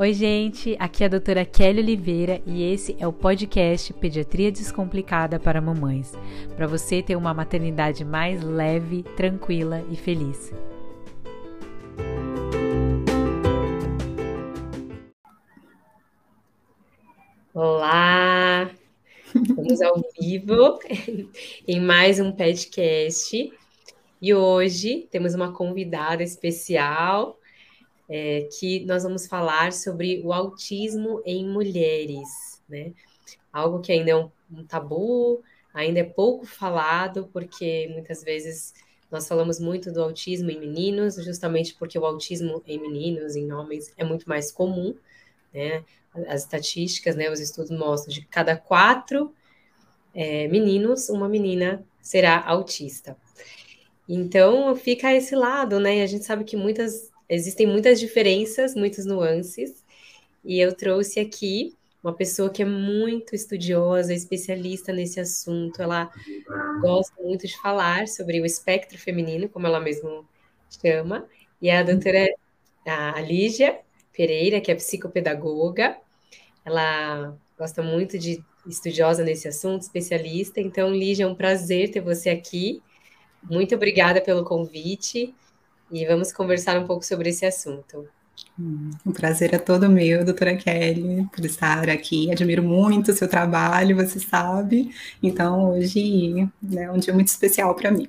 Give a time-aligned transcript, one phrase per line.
[0.00, 5.40] Oi, gente, aqui é a doutora Kelly Oliveira e esse é o podcast Pediatria Descomplicada
[5.40, 6.12] para Mamães,
[6.54, 10.52] para você ter uma maternidade mais leve, tranquila e feliz.
[17.52, 18.70] Olá!
[19.34, 20.78] Estamos ao vivo
[21.66, 23.52] em mais um podcast
[24.22, 27.36] e hoje temos uma convidada especial
[28.08, 32.92] é, que nós vamos falar sobre o autismo em mulheres, né?
[33.52, 35.42] Algo que ainda é um, um tabu,
[35.74, 38.72] ainda é pouco falado, porque muitas vezes
[39.10, 43.92] nós falamos muito do autismo em meninos, justamente porque o autismo em meninos, em homens,
[43.96, 44.94] é muito mais comum,
[45.52, 45.84] né?
[46.26, 49.32] As estatísticas, né, os estudos mostram de cada quatro
[50.14, 53.16] é, meninos, uma menina será autista.
[54.08, 55.98] Então fica esse lado, né?
[55.98, 59.84] E a gente sabe que muitas existem muitas diferenças, muitas nuances,
[60.44, 65.82] e eu trouxe aqui uma pessoa que é muito estudiosa, especialista nesse assunto.
[65.82, 66.10] Ela
[66.80, 70.24] gosta muito de falar sobre o espectro feminino, como ela mesma
[70.80, 71.26] chama,
[71.60, 72.28] e é a doutora
[72.86, 73.80] a Lígia
[74.16, 75.98] Pereira, que é psicopedagoga.
[76.64, 80.60] Ela gosta muito de estudiosa nesse assunto, especialista.
[80.60, 82.82] Então, Lígia, é um prazer ter você aqui.
[83.42, 85.34] Muito obrigada pelo convite
[85.90, 88.08] e vamos conversar um pouco sobre esse assunto.
[88.58, 92.30] Hum, o prazer é todo meu, doutora Kelly, por estar aqui.
[92.30, 94.94] Admiro muito o seu trabalho, você sabe.
[95.22, 98.08] Então, hoje né, é um dia muito especial para mim.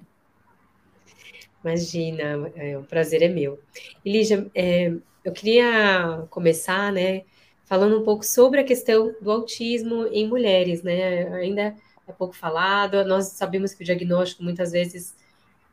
[1.64, 3.60] Imagina, é, o prazer é meu.
[4.04, 7.24] Elígia, é, eu queria começar, né,
[7.66, 11.28] falando um pouco sobre a questão do autismo em mulheres, né?
[11.36, 11.76] Ainda
[12.08, 15.16] é pouco falado, nós sabemos que o diagnóstico muitas vezes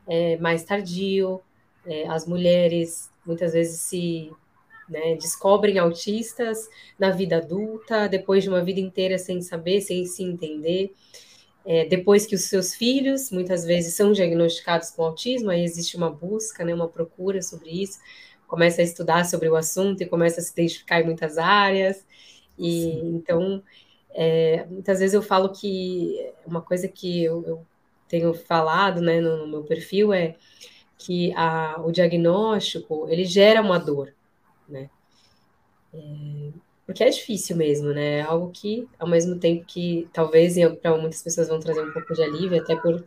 [0.07, 1.41] é mais tardio,
[1.87, 4.31] é, as mulheres muitas vezes se
[4.89, 10.23] né, descobrem autistas na vida adulta, depois de uma vida inteira sem saber, sem se
[10.23, 10.93] entender.
[11.65, 16.09] É, depois que os seus filhos muitas vezes são diagnosticados com autismo, aí existe uma
[16.09, 17.99] busca, né, uma procura sobre isso,
[18.47, 22.05] começa a estudar sobre o assunto e começa a se identificar em muitas áreas.
[22.57, 23.15] E Sim.
[23.15, 23.61] então,
[24.11, 27.65] é, muitas vezes eu falo que uma coisa que eu, eu
[28.07, 30.35] tenho falado né, no, no meu perfil é
[30.97, 34.13] que a, o diagnóstico ele gera uma dor,
[34.67, 34.89] né?
[35.93, 36.51] É,
[36.85, 38.19] porque é difícil mesmo, né?
[38.19, 42.13] É algo que, ao mesmo tempo que talvez para muitas pessoas vão trazer um pouco
[42.13, 43.03] de alívio, até por,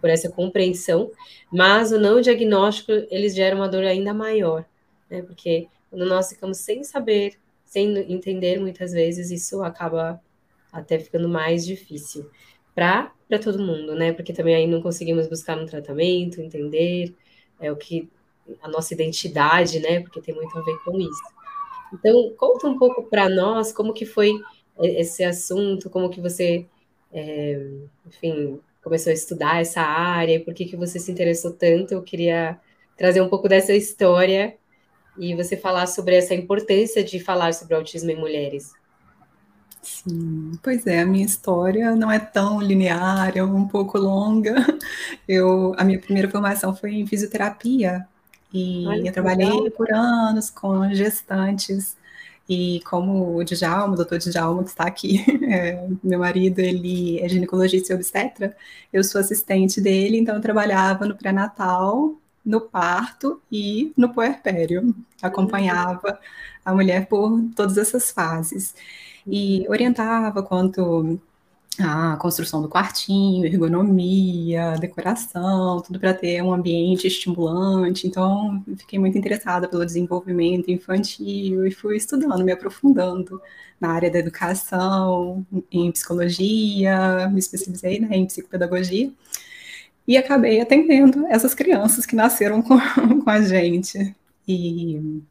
[0.00, 1.10] por essa compreensão,
[1.50, 4.64] mas o não diagnóstico eles geram uma dor ainda maior,
[5.08, 5.22] né?
[5.22, 10.20] Porque quando nós ficamos sem saber, sem entender muitas vezes, isso acaba
[10.72, 12.28] até ficando mais difícil
[12.74, 14.12] para todo mundo, né?
[14.12, 17.14] Porque também aí não conseguimos buscar um tratamento, entender,
[17.62, 18.10] é o que
[18.60, 20.00] a nossa identidade, né?
[20.00, 21.22] Porque tem muito a ver com isso.
[21.92, 24.32] Então, conta um pouco para nós como que foi
[24.80, 26.66] esse assunto, como que você,
[27.12, 27.66] é,
[28.06, 31.92] enfim, começou a estudar essa área, por que que você se interessou tanto?
[31.92, 32.58] Eu queria
[32.96, 34.56] trazer um pouco dessa história
[35.18, 38.72] e você falar sobre essa importância de falar sobre autismo em mulheres.
[39.82, 44.54] Sim, pois é, a minha história não é tão linear, é um pouco longa.
[45.26, 48.06] Eu, a minha primeira formação foi em fisioterapia
[48.52, 49.70] e eu trabalhei legal.
[49.72, 51.96] por anos com gestantes
[52.48, 57.28] e como o Djalma, o doutor Djalma, que está aqui, é, meu marido, ele é
[57.28, 58.56] ginecologista e obstetra,
[58.92, 64.94] eu sou assistente dele, então eu trabalhava no pré-natal, no parto e no puerpério.
[65.22, 66.20] Acompanhava
[66.64, 68.74] a mulher por todas essas fases
[69.26, 71.20] e orientava quanto
[71.80, 78.06] à construção do quartinho, ergonomia, decoração, tudo para ter um ambiente estimulante.
[78.06, 83.40] Então, fiquei muito interessada pelo desenvolvimento infantil e fui estudando, me aprofundando
[83.80, 89.10] na área da educação, em psicologia, me especializei né, em psicopedagogia
[90.06, 92.78] e acabei atendendo essas crianças que nasceram com,
[93.24, 94.14] com a gente.
[94.46, 95.22] E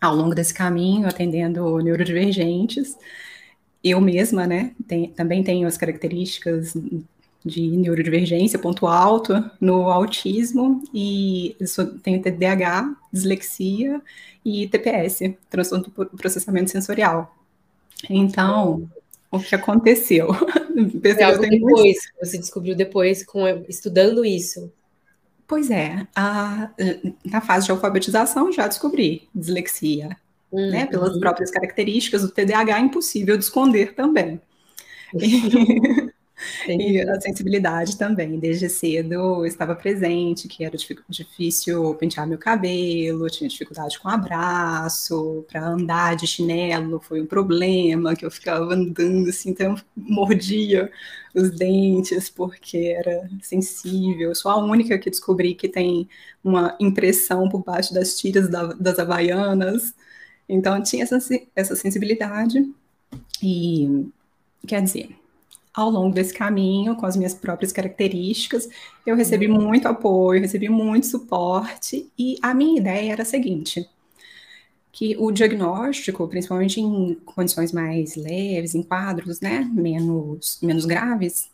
[0.00, 2.96] ao longo desse caminho, atendendo neurodivergentes,
[3.82, 6.74] eu mesma, né, tem, também tenho as características
[7.44, 11.56] de neurodivergência, ponto alto, no autismo, e
[12.02, 14.02] tenho TDAH, dislexia
[14.44, 17.36] e TPS, transtorno do processamento sensorial.
[18.10, 18.90] Então,
[19.30, 20.28] o que aconteceu?
[21.02, 24.70] É algo depois, você descobriu depois com, estudando isso.
[25.46, 26.70] Pois é, a,
[27.24, 30.16] na fase de alfabetização já descobri dislexia,
[30.50, 30.70] uhum.
[30.70, 30.86] né?
[30.86, 31.20] Pelas uhum.
[31.20, 34.40] próprias características do TDAH, é impossível de esconder também.
[35.14, 36.10] E
[37.08, 40.76] a sensibilidade também, desde cedo estava presente, que era
[41.08, 48.14] difícil pentear meu cabelo, tinha dificuldade com abraço, para andar de chinelo foi um problema,
[48.14, 50.90] que eu ficava andando assim, então mordia
[51.34, 54.30] os dentes porque era sensível.
[54.30, 56.08] Eu sou a única que descobri que tem
[56.44, 59.94] uma impressão por baixo das tiras da, das havaianas,
[60.48, 61.18] então tinha essa,
[61.54, 62.62] essa sensibilidade.
[63.42, 64.08] E
[64.66, 65.16] quer dizer
[65.76, 68.66] ao longo desse caminho, com as minhas próprias características,
[69.06, 69.60] eu recebi uhum.
[69.60, 73.86] muito apoio, recebi muito suporte, e a minha ideia era a seguinte:
[74.90, 81.50] que o diagnóstico, principalmente em condições mais leves, em quadros né, menos, menos graves,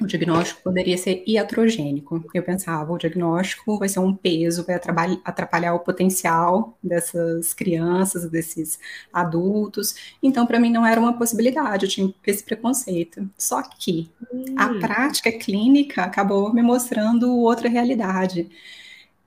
[0.00, 2.22] o diagnóstico poderia ser iatrogênico.
[2.34, 4.76] Eu pensava, o diagnóstico vai ser um peso, vai
[5.24, 8.78] atrapalhar o potencial dessas crianças, desses
[9.10, 9.94] adultos.
[10.22, 13.28] Então, para mim, não era uma possibilidade, eu tinha esse preconceito.
[13.38, 14.54] Só que hum.
[14.56, 18.48] a prática clínica acabou me mostrando outra realidade.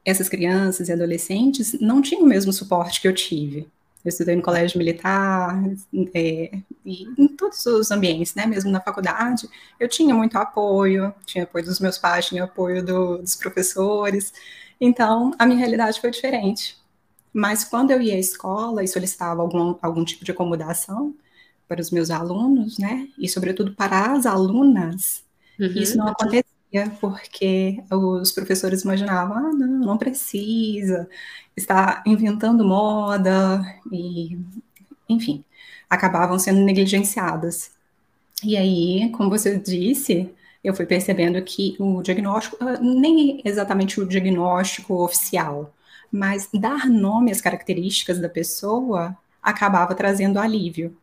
[0.06, 3.68] Essas crianças e adolescentes não tinham o mesmo suporte que eu tive.
[4.04, 5.62] Eu estudei no colégio militar,
[6.14, 8.46] é, e em todos os ambientes, né?
[8.46, 9.50] Mesmo na faculdade,
[9.80, 14.34] eu tinha muito apoio, tinha apoio dos meus pais, tinha apoio do, dos professores.
[14.80, 16.78] Então, a minha realidade foi diferente.
[17.34, 21.14] Mas quando eu ia à escola e solicitava algum, algum tipo de acomodação
[21.68, 23.08] para os meus alunos, né?
[23.18, 25.24] E sobretudo para as alunas,
[25.60, 25.68] uhum.
[25.68, 26.49] isso não acontecia
[27.00, 31.10] porque os professores imaginavam, ah, não, não precisa,
[31.56, 33.62] está inventando moda,
[33.92, 34.38] e,
[35.08, 35.44] enfim,
[35.90, 37.72] acabavam sendo negligenciadas.
[38.44, 40.30] E aí, como você disse,
[40.64, 45.74] eu fui percebendo que o diagnóstico, ah, nem exatamente o diagnóstico oficial,
[46.12, 50.96] mas dar nome às características da pessoa acabava trazendo alívio.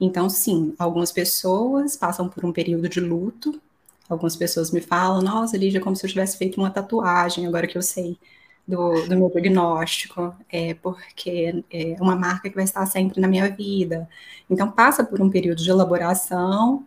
[0.00, 3.60] Então, sim, algumas pessoas passam por um período de luto
[4.08, 7.76] Algumas pessoas me falam, nossa, Lígia, como se eu tivesse feito uma tatuagem, agora que
[7.76, 8.18] eu sei
[8.66, 13.48] do, do meu diagnóstico, é porque é uma marca que vai estar sempre na minha
[13.50, 14.08] vida.
[14.48, 16.84] Então, passa por um período de elaboração,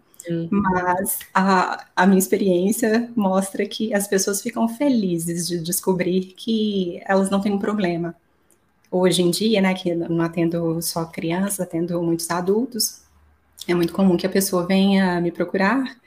[0.49, 7.29] mas a, a minha experiência mostra que as pessoas ficam felizes de descobrir que elas
[7.29, 8.15] não têm um problema.
[8.91, 13.01] Hoje em dia, né, que não atendo só crianças, atendo muitos adultos,
[13.67, 15.97] é muito comum que a pessoa venha me procurar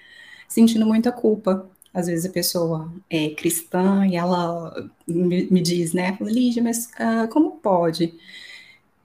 [0.50, 1.66] sentindo muita culpa.
[1.94, 6.16] Às vezes a pessoa é cristã e ela me, me diz, né?
[6.16, 8.14] Fala, Lígia, mas uh, como pode?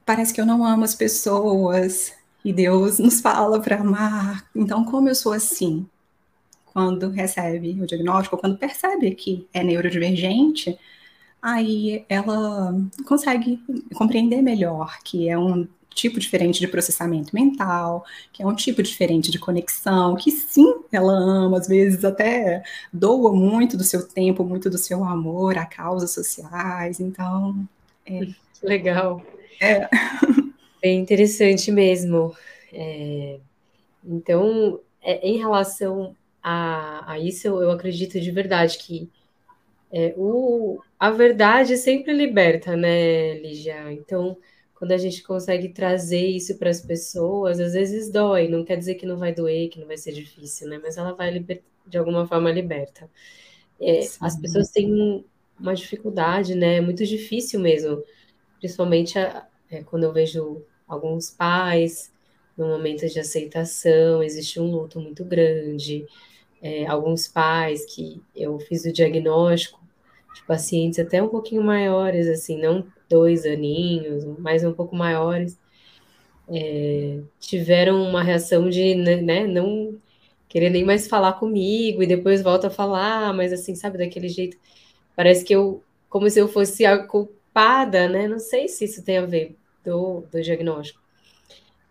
[0.05, 2.13] Parece que eu não amo as pessoas
[2.43, 4.45] e Deus nos fala para amar.
[4.55, 5.87] Então, como eu sou assim?
[6.73, 10.77] Quando recebe o diagnóstico, quando percebe que é neurodivergente,
[11.41, 12.75] aí ela
[13.07, 13.59] consegue
[13.95, 19.31] compreender melhor que é um tipo diferente de processamento mental, que é um tipo diferente
[19.31, 22.61] de conexão, que sim, ela ama, às vezes até
[22.91, 27.67] doa muito do seu tempo, muito do seu amor a causas sociais, então...
[28.05, 28.27] É...
[28.61, 29.25] Legal.
[29.59, 29.89] É.
[30.81, 32.35] É interessante mesmo.
[32.71, 33.39] É...
[34.03, 39.09] Então, é, em relação a, a, isso, eu, eu acredito de verdade que
[39.91, 43.91] é, o, a verdade sempre liberta, né, Lígia?
[43.93, 44.37] Então,
[44.85, 48.93] quando a gente consegue trazer isso para as pessoas, às vezes dói, não quer dizer
[48.93, 50.79] que não vai doer, que não vai ser difícil, né?
[50.81, 51.43] Mas ela vai
[51.87, 53.09] de alguma forma liberta.
[53.81, 55.25] É, as pessoas têm
[55.59, 56.75] uma dificuldade, né?
[56.75, 58.03] É muito difícil mesmo,
[58.59, 62.13] principalmente é, quando eu vejo alguns pais
[62.55, 66.05] no momento de aceitação, existe um luto muito grande.
[66.61, 69.83] É, alguns pais que eu fiz o diagnóstico
[70.35, 75.57] de pacientes até um pouquinho maiores, assim, não dois aninhos, mais um pouco maiores,
[76.49, 79.99] é, tiveram uma reação de né, né, não
[80.47, 84.57] querer nem mais falar comigo e depois volta a falar, mas assim, sabe, daquele jeito,
[85.15, 88.27] parece que eu, como se eu fosse a culpada, né?
[88.27, 91.01] Não sei se isso tem a ver do, do diagnóstico.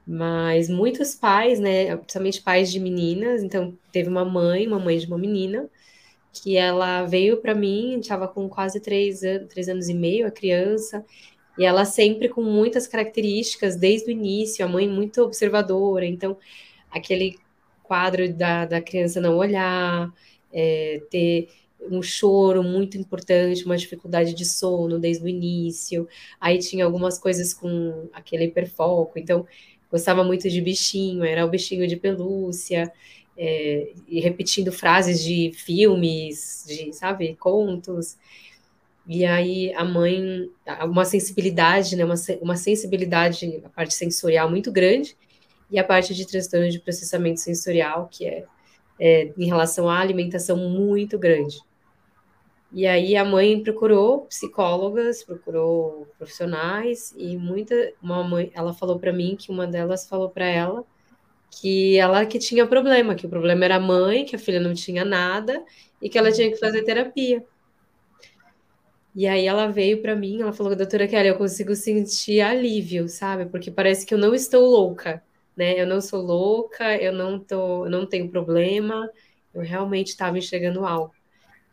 [0.07, 5.07] Mas muitos pais, né, principalmente pais de meninas, então teve uma mãe, uma mãe de
[5.07, 5.69] uma menina,
[6.35, 10.31] que ela veio para mim, estava com quase três anos, três anos e meio, a
[10.31, 11.05] criança,
[11.57, 16.37] e ela sempre com muitas características desde o início, a mãe muito observadora, então
[16.91, 17.39] aquele
[17.83, 20.13] quadro da, da criança não olhar,
[20.53, 21.49] é, ter
[21.91, 26.09] um choro muito importante, uma dificuldade de sono desde o início,
[26.41, 29.47] aí tinha algumas coisas com aquele hiperfoco, então
[29.91, 32.93] gostava muito de bichinho, era o bichinho de pelúcia,
[33.37, 38.17] é, e repetindo frases de filmes, de, sabe, contos.
[39.07, 40.49] E aí a mãe,
[40.83, 45.17] uma sensibilidade, né, uma, uma sensibilidade, a parte sensorial muito grande,
[45.71, 48.45] e a parte de transtorno de processamento sensorial, que é
[48.99, 51.61] é, em relação à alimentação muito grande.
[52.73, 59.13] E aí a mãe procurou psicólogas, procurou profissionais e muita uma mãe, ela falou para
[59.13, 60.85] mim que uma delas falou para ela
[61.61, 64.75] que ela que tinha problema, que o problema era a mãe, que a filha não
[64.75, 65.65] tinha nada
[66.01, 67.45] e que ela tinha que fazer terapia.
[69.15, 73.47] E aí ela veio para mim, ela falou, doutora Kelly, eu consigo sentir alívio, sabe?
[73.47, 75.23] Porque parece que eu não estou louca,
[75.57, 75.81] né?
[75.81, 79.09] Eu não sou louca, eu não tô, não tenho problema,
[79.55, 81.15] eu realmente estava enxergando algo.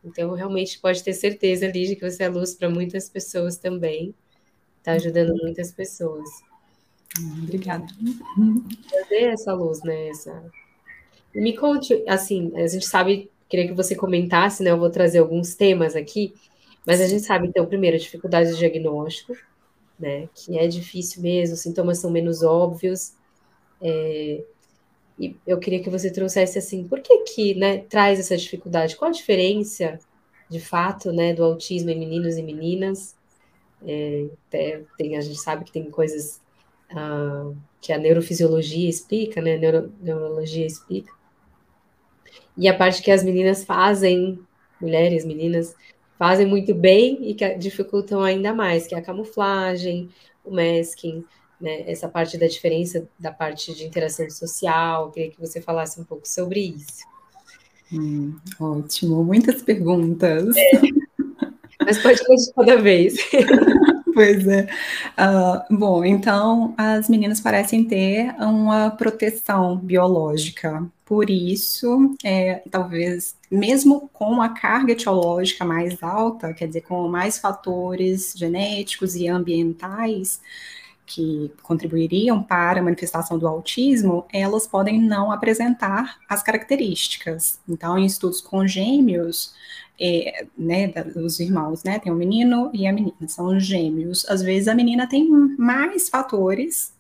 [0.04, 4.14] Então, realmente pode ter certeza, Lígia, que você é luz para muitas pessoas também.
[4.78, 6.30] Está ajudando muitas pessoas.
[7.44, 7.86] Obrigada.
[8.90, 10.10] Trazer essa luz, né?
[10.10, 10.44] Essa...
[11.34, 14.72] Me conte, assim, a gente sabe, queria que você comentasse, né?
[14.72, 16.34] Eu vou trazer alguns temas aqui,
[16.86, 19.34] mas a gente sabe, então, primeiro, dificuldade de diagnóstico,
[20.00, 20.28] né?
[20.34, 23.14] Que é difícil mesmo, os sintomas são menos óbvios.
[23.82, 24.44] É,
[25.18, 28.96] e eu queria que você trouxesse assim, por que que, né, traz essa dificuldade?
[28.96, 30.00] Qual a diferença,
[30.50, 33.16] de fato, né, do autismo em meninos e meninas?
[33.86, 34.28] É,
[34.98, 36.42] tem, a gente sabe que tem coisas
[37.80, 41.12] que a neurofisiologia explica, né, a neuro, neurologia explica.
[42.58, 44.40] E a parte que as meninas fazem,
[44.80, 45.76] mulheres, meninas,
[46.18, 50.10] fazem muito bem e que dificultam ainda mais, que é a camuflagem,
[50.46, 51.26] o masking,
[51.60, 55.12] né, essa parte da diferença da parte de interação social.
[55.12, 57.04] queria que você falasse um pouco sobre isso.
[57.92, 60.56] Hum, ótimo, muitas perguntas.
[60.56, 60.72] É.
[61.84, 63.16] Mas pode ir de cada vez.
[64.14, 64.68] Pois é.
[65.18, 70.86] Uh, bom, então as meninas parecem ter uma proteção biológica.
[71.06, 77.38] Por isso, é, talvez, mesmo com a carga etiológica mais alta, quer dizer, com mais
[77.38, 80.42] fatores genéticos e ambientais,
[81.06, 87.60] que contribuiriam para a manifestação do autismo, elas podem não apresentar as características.
[87.68, 89.54] Então, em estudos com gêmeos,
[90.04, 94.28] é, né, os irmãos, né, tem o um menino e a menina, são gêmeos.
[94.28, 96.92] Às vezes a menina tem mais fatores,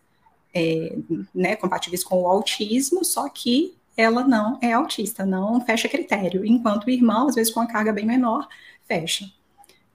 [0.53, 0.95] é,
[1.33, 6.85] né, compatíveis com o autismo, só que ela não é autista, não fecha critério, enquanto
[6.85, 8.47] o irmão, às vezes com a carga bem menor,
[8.87, 9.25] fecha.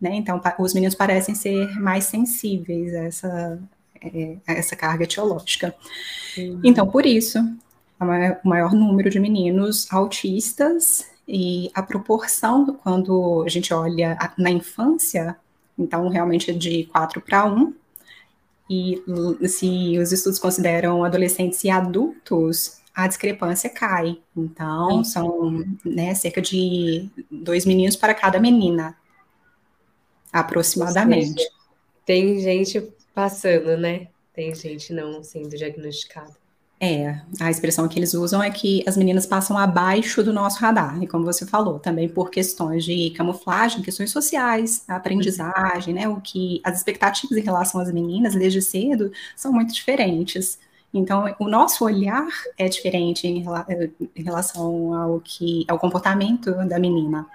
[0.01, 0.17] Né?
[0.17, 3.59] Então, os meninos parecem ser mais sensíveis a essa,
[4.03, 5.75] é, essa carga etiológica.
[6.37, 6.61] Uhum.
[6.65, 7.39] Então, por isso,
[8.01, 15.37] o maior número de meninos autistas e a proporção, quando a gente olha na infância,
[15.79, 17.75] então realmente é de 4 para 1,
[18.69, 19.03] e
[19.49, 24.19] se os estudos consideram adolescentes e adultos, a discrepância cai.
[24.37, 28.97] Então, são né, cerca de dois meninos para cada menina,
[30.33, 31.47] aproximadamente.
[32.05, 32.81] Tem gente
[33.15, 34.09] passando, né?
[34.33, 36.35] Tem gente não sendo diagnosticada.
[36.79, 41.03] É, a expressão que eles usam é que as meninas passam abaixo do nosso radar,
[41.03, 46.07] e como você falou, também por questões de camuflagem, questões sociais, aprendizagem, né?
[46.07, 50.59] O que as expectativas em relação às meninas desde cedo são muito diferentes.
[50.93, 52.27] Então, o nosso olhar
[52.59, 53.43] é diferente em,
[54.15, 57.27] em relação ao que ao comportamento da menina.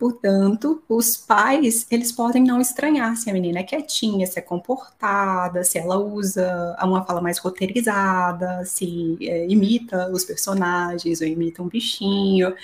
[0.00, 5.62] Portanto, os pais, eles podem não estranhar se a menina é quietinha, se é comportada,
[5.62, 11.68] se ela usa uma fala mais roteirizada, se é, imita os personagens ou imita um
[11.68, 12.54] bichinho.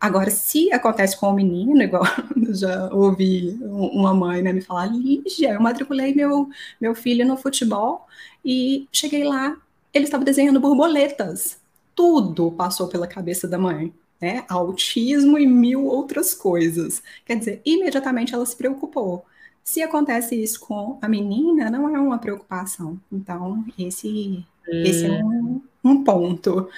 [0.00, 2.02] Agora, se acontece com o menino, igual
[2.54, 6.48] já ouvi uma mãe né, me falar, Lígia, eu matriculei meu,
[6.80, 8.06] meu filho no futebol
[8.42, 9.54] e cheguei lá,
[9.92, 11.58] ele estava desenhando borboletas.
[11.94, 13.92] Tudo passou pela cabeça da mãe
[14.24, 14.42] né?
[14.48, 17.02] Autismo e mil outras coisas.
[17.26, 19.26] Quer dizer, imediatamente ela se preocupou.
[19.62, 22.98] Se acontece isso com a menina, não é uma preocupação.
[23.12, 24.82] Então, esse, hum.
[24.82, 26.70] esse é um, um, ponto,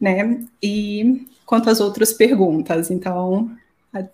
[0.00, 0.46] né?
[0.62, 3.50] E quanto às outras perguntas, então,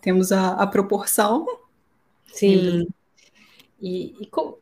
[0.00, 1.46] temos a, a proporção.
[2.28, 2.86] Sim.
[3.78, 4.14] E,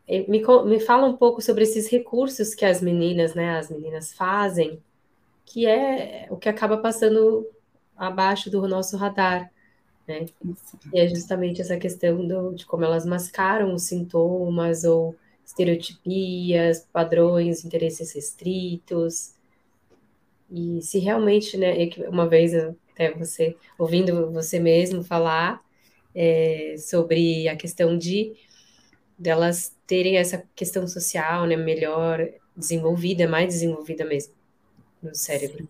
[0.09, 4.13] e me, me fala um pouco sobre esses recursos que as meninas, né, as meninas
[4.13, 4.81] fazem,
[5.45, 7.47] que é o que acaba passando
[7.99, 9.51] abaixo do nosso radar.
[10.07, 10.27] Né?
[10.93, 15.15] E é justamente essa questão do, de como elas mascaram os sintomas ou
[15.45, 19.35] estereotipias, padrões, interesses restritos.
[20.51, 21.75] E se realmente, né,
[22.09, 25.63] uma vez até você, ouvindo você mesmo falar
[26.15, 28.35] é, sobre a questão de
[29.19, 32.27] delas terem essa questão social, né, melhor
[32.57, 34.35] desenvolvida, mais desenvolvida mesmo
[35.03, 35.69] no cérebro.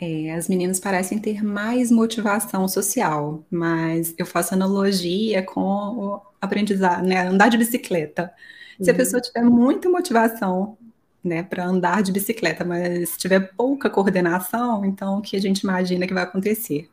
[0.00, 7.04] É, as meninas parecem ter mais motivação social, mas eu faço analogia com o aprendizado,
[7.04, 7.26] né?
[7.26, 8.32] Andar de bicicleta.
[8.80, 8.96] Se a uhum.
[8.96, 10.78] pessoa tiver muita motivação
[11.22, 15.60] né, para andar de bicicleta, mas se tiver pouca coordenação, então o que a gente
[15.60, 16.88] imagina que vai acontecer?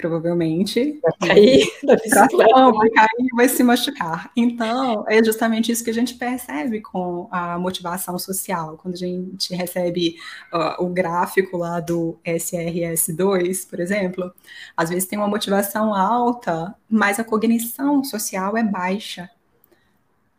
[0.00, 0.98] Provavelmente.
[1.02, 2.72] Vai cair da bicicleta.
[2.72, 4.30] vai cair vai se machucar.
[4.34, 8.78] Então, é justamente isso que a gente percebe com a motivação social.
[8.78, 10.16] Quando a gente recebe
[10.52, 14.32] uh, o gráfico lá do SRS2, por exemplo,
[14.76, 19.28] às vezes tem uma motivação alta, mas a cognição social é baixa.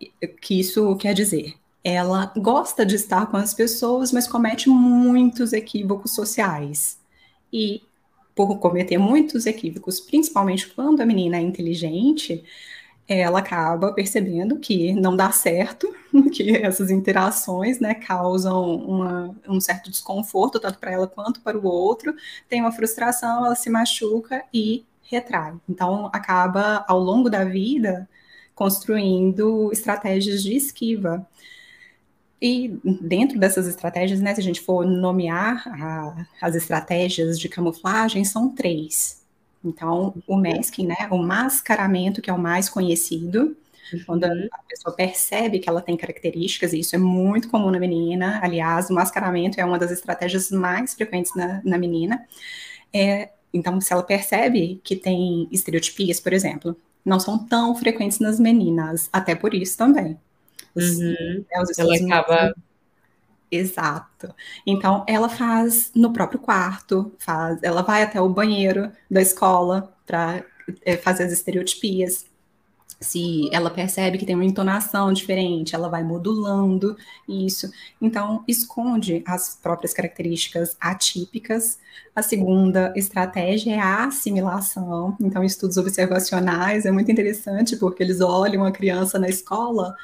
[0.02, 1.54] O que isso quer dizer?
[1.84, 7.00] Ela gosta de estar com as pessoas, mas comete muitos equívocos sociais.
[7.54, 7.82] E
[8.48, 12.44] por cometer muitos equívocos, principalmente quando a menina é inteligente,
[13.08, 15.94] ela acaba percebendo que não dá certo,
[16.32, 21.66] que essas interações né, causam uma, um certo desconforto, tanto para ela quanto para o
[21.66, 22.14] outro,
[22.48, 25.54] tem uma frustração, ela se machuca e retrai.
[25.68, 28.08] Então, acaba, ao longo da vida,
[28.56, 31.28] construindo estratégias de esquiva.
[32.42, 38.26] E dentro dessas estratégias, né, se a gente for nomear a, as estratégias de camuflagem,
[38.26, 39.22] são três.
[39.64, 43.56] Então, o masking, né, o mascaramento, que é o mais conhecido,
[44.06, 44.48] quando uhum.
[44.52, 48.40] a pessoa percebe que ela tem características, e isso é muito comum na menina.
[48.42, 52.26] Aliás, o mascaramento é uma das estratégias mais frequentes na, na menina.
[52.92, 58.40] É, então, se ela percebe que tem estereotipias, por exemplo, não são tão frequentes nas
[58.40, 60.18] meninas, até por isso também.
[60.76, 61.14] Uhum.
[61.40, 61.46] Né,
[61.78, 62.56] ela acaba.
[63.52, 64.34] Exato.
[64.66, 70.46] Então, ela faz no próprio quarto, faz, ela vai até o banheiro da escola para
[70.86, 72.31] é, fazer as estereotipias
[73.02, 76.96] se ela percebe que tem uma entonação diferente, ela vai modulando
[77.28, 77.72] isso.
[78.00, 81.80] Então, esconde as próprias características atípicas.
[82.16, 85.18] A segunda estratégia é a assimilação.
[85.20, 89.96] Então, estudos observacionais é muito interessante, porque eles olham a criança na escola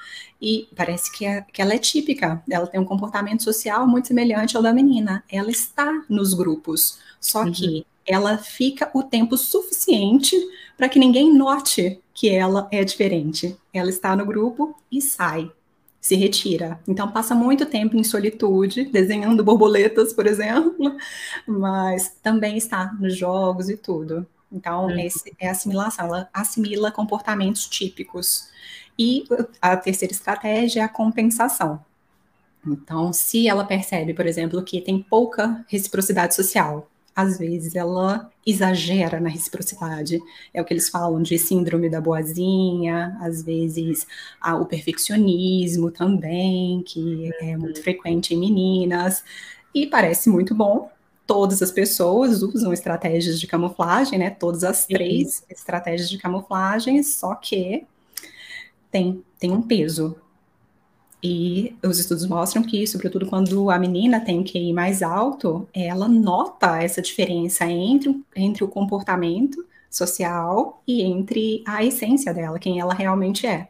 [0.42, 4.58] e parece que, é, que ela é típica, ela tem um comportamento social muito semelhante
[4.58, 5.24] ao da menina.
[5.32, 7.51] Ela está nos grupos, só uhum.
[7.51, 10.36] que ela fica o tempo suficiente
[10.78, 13.58] para que ninguém note que ela é diferente.
[13.74, 15.52] Ela está no grupo e sai,
[16.00, 16.80] se retira.
[16.88, 20.96] Então passa muito tempo em solitude, desenhando borboletas, por exemplo,
[21.46, 24.26] mas também está nos jogos e tudo.
[24.52, 24.98] Então, hum.
[24.98, 28.50] esse é a assimilação, ela assimila comportamentos típicos.
[28.98, 29.26] E
[29.62, 31.84] a terceira estratégia é a compensação.
[32.65, 39.19] Então, se ela percebe, por exemplo, que tem pouca reciprocidade social, às vezes ela exagera
[39.19, 40.21] na reciprocidade.
[40.53, 44.06] É o que eles falam de síndrome da boazinha, às vezes
[44.62, 49.23] o perfeccionismo também, que é muito frequente em meninas,
[49.73, 50.91] e parece muito bom.
[51.25, 54.30] Todas as pessoas usam estratégias de camuflagem, né?
[54.30, 57.84] Todas as três estratégias de camuflagem, só que
[58.91, 60.15] tem, tem um peso.
[61.21, 66.08] E os estudos mostram que, sobretudo quando a menina tem um QI mais alto, ela
[66.08, 72.93] nota essa diferença entre, entre o comportamento social e entre a essência dela, quem ela
[72.93, 73.67] realmente é.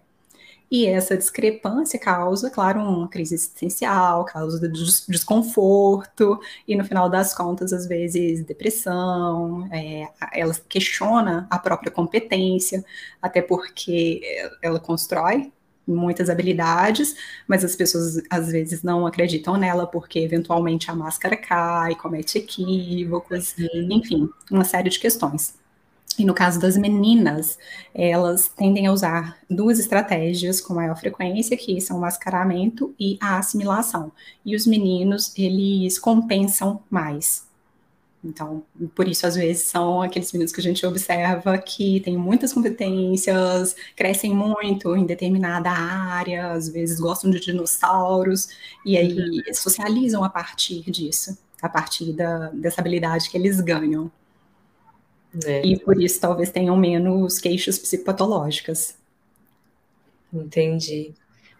[0.69, 4.67] E essa discrepância causa, claro, uma crise existencial, causa
[5.07, 12.83] desconforto, e no final das contas, às vezes, depressão, é, ela questiona a própria competência,
[13.21, 14.21] até porque
[14.61, 15.53] ela constrói
[15.87, 17.15] muitas habilidades,
[17.47, 23.55] mas as pessoas às vezes não acreditam nela porque eventualmente a máscara cai, comete equívocos,
[23.57, 23.87] uhum.
[23.91, 25.55] enfim, uma série de questões.
[26.17, 27.59] E no caso das meninas,
[27.93, 33.37] elas tendem a usar duas estratégias com maior frequência, que são o mascaramento e a
[33.37, 34.11] assimilação.
[34.43, 37.46] E os meninos, eles compensam mais.
[38.27, 38.63] Então,
[38.93, 43.73] por isso, às vezes, são aqueles meninos que a gente observa que têm muitas competências,
[43.95, 48.49] crescem muito em determinada área, às vezes gostam de dinossauros,
[48.85, 49.53] e aí uhum.
[49.53, 54.11] socializam a partir disso, a partir da, dessa habilidade que eles ganham.
[55.45, 55.65] É.
[55.65, 58.97] E por isso, talvez tenham menos queixas psicopatológicas.
[60.33, 61.13] Entendi.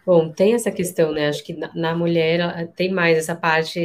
[0.06, 1.30] Bom, tem essa questão, né?
[1.30, 3.80] Acho que na, na mulher tem mais essa parte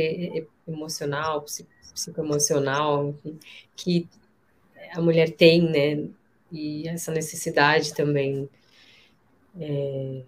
[0.66, 3.14] emocional, psicológica psicoemocional
[3.76, 4.08] que
[4.94, 6.08] a mulher tem, né?
[6.50, 8.48] E essa necessidade também.
[9.58, 10.22] É,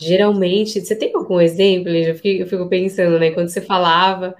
[0.00, 1.90] geralmente, você tem algum exemplo?
[1.90, 3.30] Eu fico, eu fico pensando, né?
[3.30, 4.34] Quando você falava,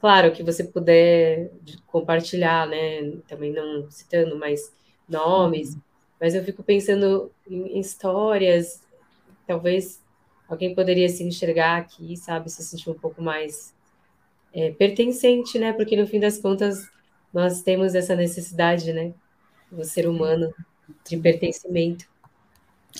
[0.00, 1.50] claro que você puder
[1.86, 3.12] compartilhar, né?
[3.28, 4.72] Também não citando mais
[5.08, 5.76] nomes,
[6.20, 8.82] mas eu fico pensando em, em histórias,
[9.46, 10.02] talvez
[10.48, 13.75] alguém poderia se enxergar aqui, sabe, se sentir um pouco mais
[14.56, 15.74] é, pertencente, né?
[15.74, 16.88] Porque no fim das contas
[17.32, 19.12] nós temos essa necessidade, né?
[19.70, 20.52] O ser humano
[21.06, 22.06] de pertencimento.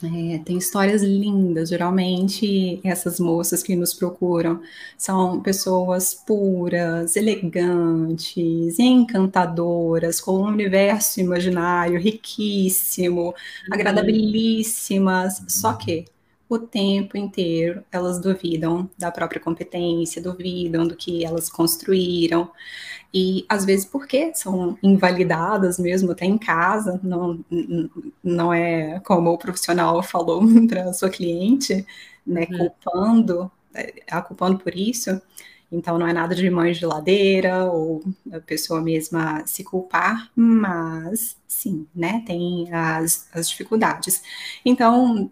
[0.04, 1.70] É, tem histórias lindas.
[1.70, 4.60] Geralmente, essas moças que nos procuram
[4.98, 13.34] são pessoas puras, elegantes, encantadoras, com um universo imaginário riquíssimo, uhum.
[13.72, 15.42] agradabilíssimas.
[15.48, 16.04] Só que
[16.48, 22.50] o tempo inteiro elas duvidam da própria competência, duvidam do que elas construíram.
[23.12, 27.44] E às vezes porque são invalidadas mesmo até em casa, não,
[28.22, 31.86] não é como o profissional falou para a sua cliente,
[32.26, 32.58] né, uhum.
[32.58, 35.20] culpando, é, a culpando por isso.
[35.70, 41.36] Então não é nada de mãe de geladeira ou a pessoa mesma se culpar, mas
[41.46, 44.22] sim, né, tem as, as dificuldades.
[44.64, 45.30] Então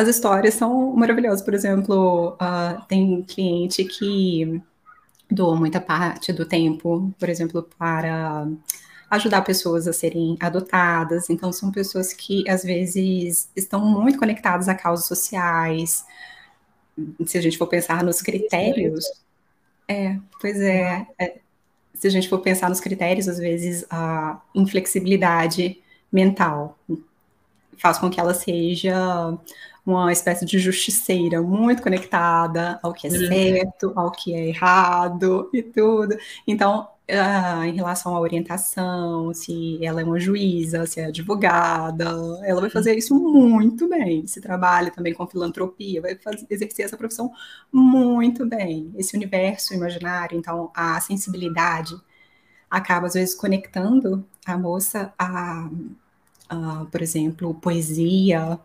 [0.00, 1.42] as histórias são maravilhosas.
[1.42, 4.60] Por exemplo, uh, tem um cliente que
[5.30, 8.48] doa muita parte do tempo, por exemplo, para
[9.10, 11.28] ajudar pessoas a serem adotadas.
[11.28, 16.04] Então, são pessoas que às vezes estão muito conectadas a causas sociais.
[17.26, 19.04] Se a gente for pensar nos critérios.
[19.86, 21.38] É, pois é, é.
[21.92, 25.78] Se a gente for pensar nos critérios, às vezes a inflexibilidade
[26.10, 26.78] mental
[27.76, 29.36] faz com que ela seja
[29.84, 33.26] uma espécie de justiceira muito conectada ao que é uhum.
[33.26, 36.16] certo, ao que é errado e tudo.
[36.46, 42.04] Então, uh, em relação à orientação, se ela é uma juíza, se é advogada,
[42.44, 44.26] ela vai fazer isso muito bem.
[44.26, 47.32] Se trabalha também com filantropia, vai fazer, exercer essa profissão
[47.72, 48.92] muito bem.
[48.96, 51.94] Esse universo imaginário, então, a sensibilidade
[52.70, 55.68] acaba, às vezes, conectando a moça a,
[56.48, 58.58] a por exemplo, poesia,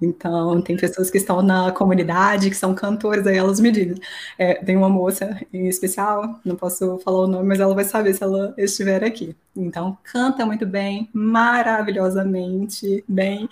[0.00, 3.98] então, tem pessoas que estão na comunidade, que são cantores, aí elas me dizem.
[4.38, 8.12] É, tem uma moça em especial, não posso falar o nome, mas ela vai saber
[8.14, 9.34] se ela estiver aqui.
[9.56, 13.48] Então, canta muito bem, maravilhosamente bem.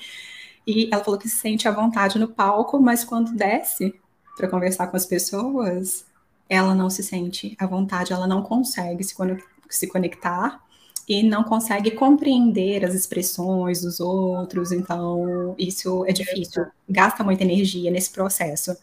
[0.66, 3.94] E ela falou que se sente à vontade no palco, mas quando desce
[4.36, 6.04] para conversar com as pessoas,
[6.48, 10.63] ela não se sente à vontade, ela não consegue se conectar
[11.08, 17.90] e não consegue compreender as expressões dos outros, então isso é difícil, gasta muita energia
[17.90, 18.76] nesse processo.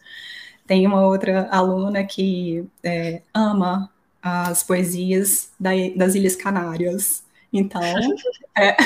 [0.66, 3.90] Tem uma outra aluna que é, ama
[4.22, 7.82] as poesias da, das Ilhas Canárias, então,
[8.56, 8.76] é,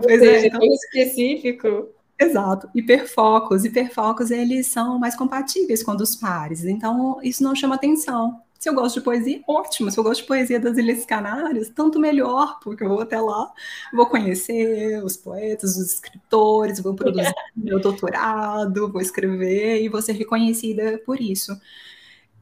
[0.00, 1.88] pois é, então, específico.
[2.18, 2.68] Exato.
[2.74, 3.64] Hiperfocos.
[3.64, 6.64] Hiperfocos, eles são mais compatíveis com os pares.
[6.64, 8.40] Então, isso não chama atenção.
[8.58, 9.90] Se eu gosto de poesia, ótimo.
[9.90, 13.52] Se eu gosto de poesia das Ilhas Canárias, tanto melhor, porque eu vou até lá,
[13.92, 20.12] vou conhecer os poetas, os escritores, vou produzir meu doutorado, vou escrever e vou ser
[20.12, 21.58] reconhecida por isso.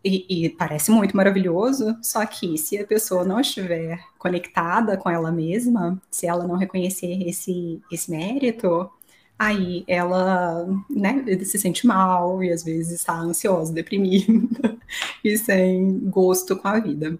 [0.04, 5.32] E, e, parece muito maravilhoso, só que se a pessoa não estiver conectada com ela
[5.32, 8.90] mesma, se ela não reconhecer esse, esse mérito,
[9.38, 14.76] aí ela né, se sente mal e às vezes está ansiosa, deprimida
[15.24, 17.18] e sem gosto com a vida.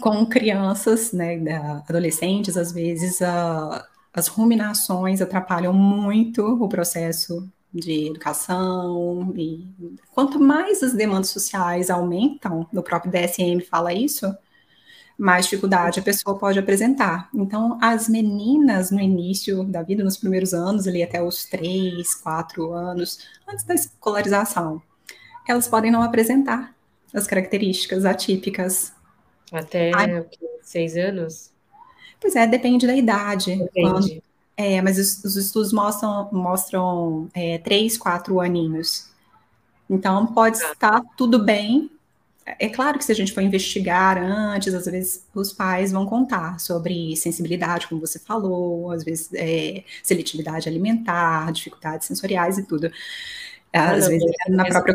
[0.00, 1.38] Com crianças, né,
[1.86, 9.64] adolescentes, às vezes a, as ruminações atrapalham muito o processo de educação e
[10.12, 14.34] quanto mais as demandas sociais aumentam, no próprio DSM fala isso,
[15.20, 17.28] mais dificuldade a pessoa pode apresentar.
[17.34, 22.72] Então, as meninas no início da vida, nos primeiros anos, ali até os três, quatro
[22.72, 24.80] anos, antes da escolarização,
[25.46, 26.74] elas podem não apresentar
[27.12, 28.94] as características atípicas.
[29.52, 30.24] Até Ai,
[30.62, 31.50] seis anos?
[32.18, 33.56] Pois é, depende da idade.
[33.56, 33.90] Depende.
[33.90, 34.22] Quando,
[34.56, 39.10] é, mas os, os, estudos mostram, mostram é, três, quatro aninhos.
[39.88, 40.72] Então, pode ah.
[40.72, 41.90] estar tudo bem
[42.58, 46.58] é claro que se a gente for investigar antes, às vezes os pais vão contar
[46.58, 52.90] sobre sensibilidade, como você falou, às vezes é, seletividade alimentar, dificuldades sensoriais e tudo.
[53.72, 54.94] Às não, vezes não, na própria.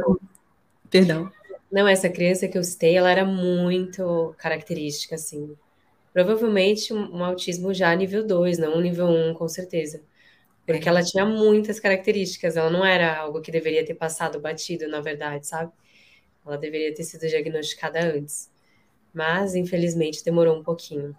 [0.90, 1.32] Perdão.
[1.72, 5.56] Não, essa criança que eu citei, ela era muito característica, assim.
[6.14, 10.02] Provavelmente um, um autismo já nível 2, não um nível 1, um, com certeza.
[10.66, 10.90] Porque é.
[10.90, 15.46] ela tinha muitas características, ela não era algo que deveria ter passado batido, na verdade,
[15.48, 15.72] sabe?
[16.46, 18.50] Ela deveria ter sido diagnosticada antes.
[19.14, 21.16] Mas, infelizmente, demorou um pouquinho.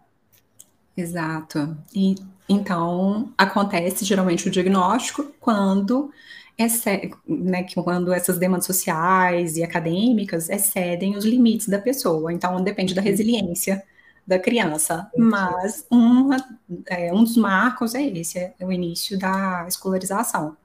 [0.97, 1.77] Exato.
[1.95, 2.15] E
[2.49, 6.11] então acontece geralmente o diagnóstico quando
[6.57, 12.33] excede, né, quando essas demandas sociais e acadêmicas excedem os limites da pessoa.
[12.33, 13.83] Então depende da resiliência
[14.27, 15.11] da criança.
[15.17, 16.31] Mas um,
[16.87, 20.57] é, um dos marcos é esse, é o início da escolarização.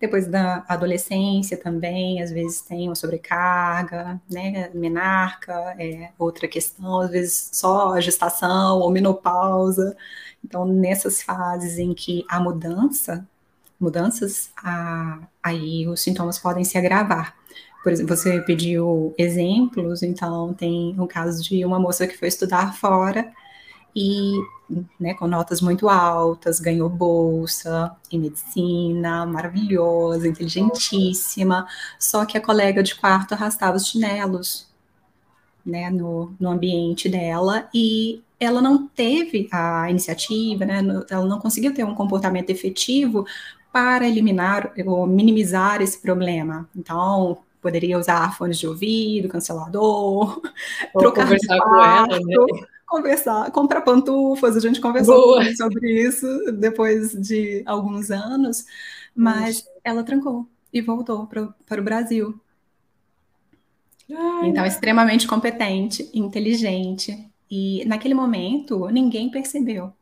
[0.00, 4.70] Depois da adolescência também, às vezes tem uma sobrecarga, né?
[4.74, 9.96] Menarca é outra questão, às vezes só a gestação ou menopausa.
[10.44, 13.26] Então, nessas fases em que a mudança
[13.80, 14.50] mudanças,
[15.40, 17.36] aí os sintomas podem se agravar.
[17.82, 22.74] Por exemplo, você pediu exemplos, então tem o caso de uma moça que foi estudar
[22.74, 23.32] fora
[23.94, 24.32] e
[24.98, 31.66] né, com notas muito altas, ganhou bolsa em medicina, maravilhosa, inteligentíssima,
[31.98, 34.68] só que a colega de quarto arrastava os chinelos
[35.64, 41.74] né, no, no ambiente dela e ela não teve a iniciativa, né, ela não conseguiu
[41.74, 43.26] ter um comportamento efetivo
[43.72, 46.68] para eliminar ou minimizar esse problema.
[46.74, 50.40] Então, poderia usar fones de ouvido, cancelador,
[50.94, 52.66] Ou trocar conversar de quarto, com ela, né?
[52.88, 58.64] Conversar, comprar pantufas, a gente conversou sobre isso depois de alguns anos,
[59.14, 62.40] mas ela trancou e voltou pra, para o Brasil.
[64.10, 69.92] Ai, então, extremamente competente, inteligente, e naquele momento ninguém percebeu.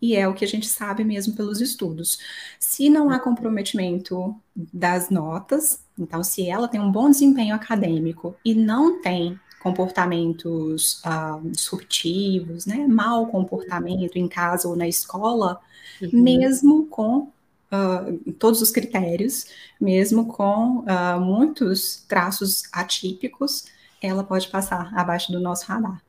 [0.00, 2.18] E é o que a gente sabe mesmo pelos estudos.
[2.58, 8.52] Se não há comprometimento das notas, então se ela tem um bom desempenho acadêmico e
[8.52, 15.60] não tem comportamentos uh, disruptivos, né, mau comportamento em casa ou na escola,
[16.00, 16.08] uhum.
[16.12, 17.28] mesmo com
[17.70, 19.46] uh, todos os critérios,
[19.80, 23.66] mesmo com uh, muitos traços atípicos,
[24.00, 26.02] ela pode passar abaixo do nosso radar.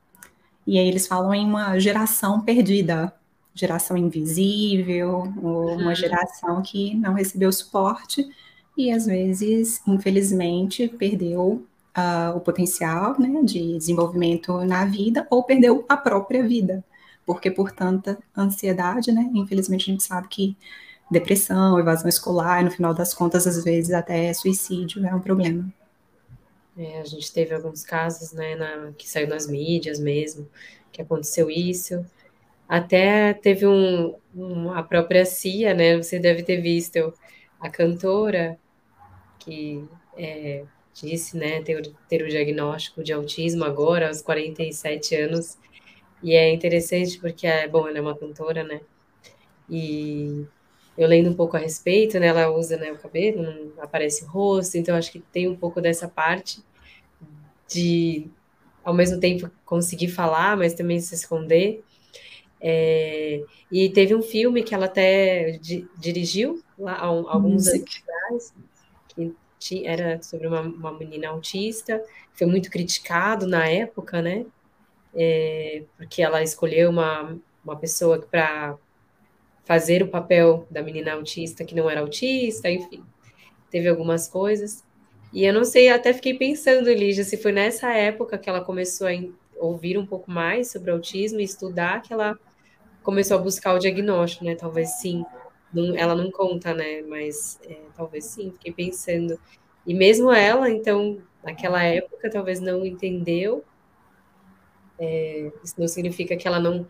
[0.66, 3.14] E aí eles falam em uma geração perdida,
[3.54, 5.96] geração invisível, ou uma uhum.
[5.96, 8.28] geração que não recebeu suporte
[8.76, 11.64] e às vezes, infelizmente, perdeu
[11.98, 16.84] uh, o potencial né, de desenvolvimento na vida ou perdeu a própria vida,
[17.26, 20.58] porque por tanta ansiedade, né, infelizmente a gente sabe que
[21.10, 25.72] depressão, evasão escolar, no final das contas, às vezes até suicídio é um problema.
[26.78, 30.50] É, a gente teve alguns casos, né, na, que saiu nas mídias mesmo,
[30.92, 32.04] que aconteceu isso.
[32.68, 37.14] Até teve um, um, a própria Cia, né, você deve ter visto,
[37.60, 38.58] a cantora
[39.38, 39.84] que
[40.18, 45.58] é, disse, né, ter, ter o diagnóstico de autismo agora, aos 47 anos,
[46.22, 48.82] e é interessante porque, é, bom, ela é uma cantora, né,
[49.70, 50.46] e
[50.98, 54.28] eu lendo um pouco a respeito, né, ela usa, né, o cabelo, não aparece o
[54.28, 56.64] rosto, então acho que tem um pouco dessa parte
[57.68, 58.28] de,
[58.84, 61.84] ao mesmo tempo, conseguir falar, mas também se esconder,
[62.66, 67.84] é, e teve um filme que ela até di, dirigiu lá há um, alguns anos
[68.02, 68.54] atrás,
[69.86, 74.46] era sobre uma, uma menina autista, foi muito criticado na época, né?
[75.16, 78.78] É, porque ela escolheu uma, uma pessoa para
[79.64, 83.04] fazer o papel da menina autista que não era autista, enfim,
[83.70, 84.84] teve algumas coisas.
[85.32, 89.08] E eu não sei, até fiquei pensando, Lígia, se foi nessa época que ela começou
[89.08, 89.12] a
[89.58, 92.38] ouvir um pouco mais sobre autismo e estudar que ela
[93.02, 94.56] começou a buscar o diagnóstico, né?
[94.56, 95.26] Talvez sim.
[95.74, 97.02] Não, ela não conta, né?
[97.02, 99.40] Mas é, talvez sim, fiquei pensando.
[99.86, 103.64] E mesmo ela, então, naquela época, talvez não entendeu.
[105.00, 106.88] É, isso não significa que ela não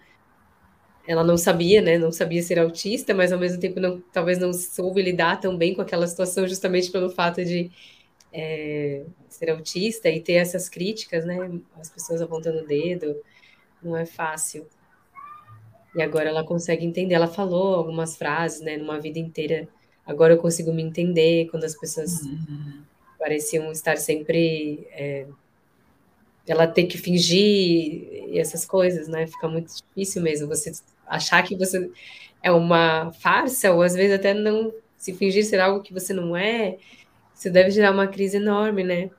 [1.07, 1.97] ela não sabia, né?
[1.97, 5.73] Não sabia ser autista, mas ao mesmo tempo não, talvez não soube lidar tão bem
[5.75, 7.69] com aquela situação, justamente pelo fato de
[8.31, 11.37] é, ser autista e ter essas críticas, né?
[11.79, 13.15] As pessoas apontando o dedo,
[13.83, 14.67] não é fácil.
[15.95, 17.13] E agora ela consegue entender.
[17.13, 18.77] Ela falou algumas frases, né?
[18.77, 19.67] Numa vida inteira.
[20.05, 22.81] Agora eu consigo me entender quando as pessoas uhum.
[23.19, 24.87] pareciam estar sempre.
[24.91, 25.25] É,
[26.45, 29.27] ela ter que fingir e essas coisas, né?
[29.27, 30.71] Fica muito difícil mesmo você
[31.07, 31.89] achar que você
[32.41, 36.35] é uma farsa, ou às vezes até não se fingir ser algo que você não
[36.35, 36.77] é.
[37.35, 39.09] Isso deve gerar uma crise enorme, né?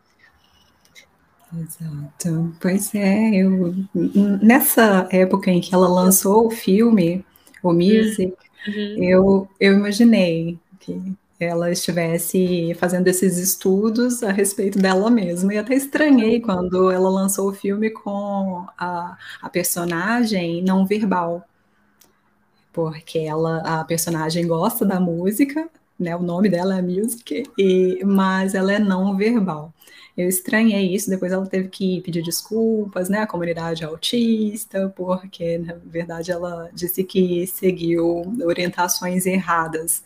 [1.61, 2.55] Exato.
[2.61, 3.75] Pois é, eu,
[4.43, 7.25] nessa época em que ela lançou o filme,
[7.62, 8.35] o Music,
[8.67, 9.03] uhum.
[9.03, 15.53] eu, eu imaginei que ela estivesse fazendo esses estudos a respeito dela mesma.
[15.53, 21.45] E até estranhei quando ela lançou o filme com a, a personagem não verbal.
[22.73, 26.17] Porque ela, a personagem gosta da música, né?
[26.17, 29.73] O nome dela é Music, e, mas ela é não verbal.
[30.16, 35.74] Eu estranhei isso, depois ela teve que pedir desculpas, né, à comunidade autista, porque, na
[35.85, 40.05] verdade, ela disse que seguiu orientações erradas.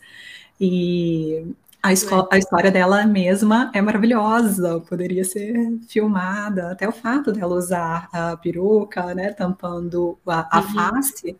[0.59, 1.45] E
[1.81, 7.55] a, escola, a, história dela mesma é maravilhosa, poderia ser filmada, até o fato dela
[7.55, 10.73] usar a peruca, né, tampando a, a uhum.
[10.73, 11.37] face,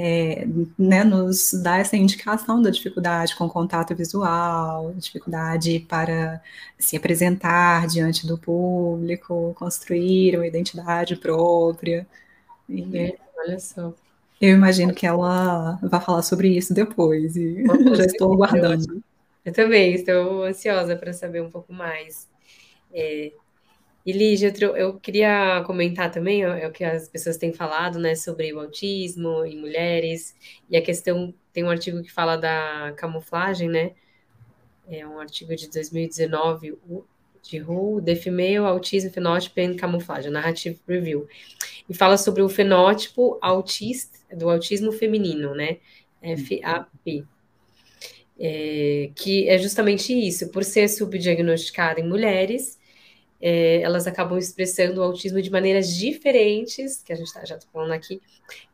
[0.00, 0.46] é,
[0.78, 6.40] né, nos dá essa indicação da dificuldade com contato visual, dificuldade para
[6.78, 12.06] se apresentar diante do público, construir uma identidade própria.
[12.68, 13.18] E...
[13.36, 13.92] Olha só.
[14.40, 17.64] Eu imagino que ela vai falar sobre isso depois e
[17.96, 19.02] já estou aguardando.
[19.44, 22.28] Eu também estou ansiosa para saber um pouco mais.
[22.94, 23.32] É,
[24.04, 28.52] e Lígia, eu queria comentar também é o que as pessoas têm falado, né, sobre
[28.52, 30.34] o autismo em mulheres
[30.70, 33.92] e a questão tem um artigo que fala da camuflagem, né?
[34.88, 36.78] É um artigo de 2019
[37.42, 41.26] de Who, The Female Autism Phenotype and Camouflage, Narrative Review,
[41.88, 45.78] e fala sobre o fenótipo autista do autismo feminino, né?
[46.22, 47.26] FAP.
[48.40, 52.77] É, que é justamente isso, por ser subdiagnosticada em mulheres,
[53.40, 57.68] é, elas acabam expressando o autismo de maneiras diferentes, que a gente tá, já está
[57.72, 58.20] falando aqui,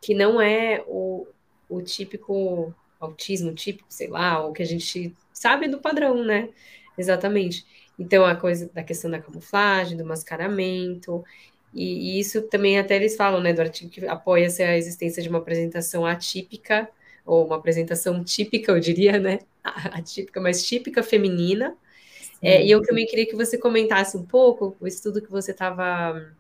[0.01, 1.27] que não é o,
[1.69, 6.49] o típico autismo típico, sei lá, o que a gente sabe do padrão, né?
[6.97, 7.67] Exatamente.
[7.99, 11.25] Então, a coisa da questão da camuflagem, do mascaramento,
[11.73, 15.29] e, e isso também até eles falam, né, do artigo que apoia-se a existência de
[15.29, 16.89] uma apresentação atípica,
[17.25, 19.41] ou uma apresentação típica, eu diria, né?
[19.65, 21.77] Atípica, mas típica feminina.
[22.45, 26.31] É, e eu também queria que você comentasse um pouco o estudo que você estava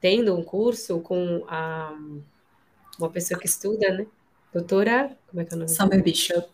[0.00, 1.94] tendo, um curso com a,
[2.98, 4.06] uma pessoa que estuda, né?
[4.52, 5.70] Doutora, como é que é o nome?
[5.70, 6.48] Summer Bishop.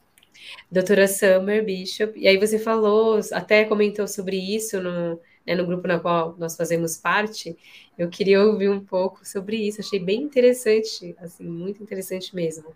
[0.71, 2.19] Doutora Summer Bishop.
[2.19, 6.57] E aí você falou, até comentou sobre isso no, né, no grupo na qual nós
[6.57, 7.57] fazemos parte.
[7.99, 9.81] Eu queria ouvir um pouco sobre isso.
[9.81, 12.75] Achei bem interessante, assim, muito interessante mesmo.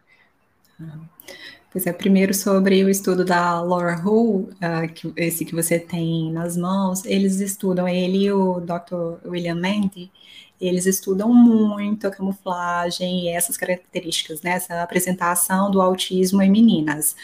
[1.75, 6.33] Pois é, primeiro sobre o estudo da Laura Hull, uh, que, esse que você tem
[6.33, 9.29] nas mãos, eles estudam, ele e o Dr.
[9.29, 10.09] William Mandy,
[10.61, 17.17] eles estudam muito a camuflagem e essas características, né, essa apresentação do autismo em meninas.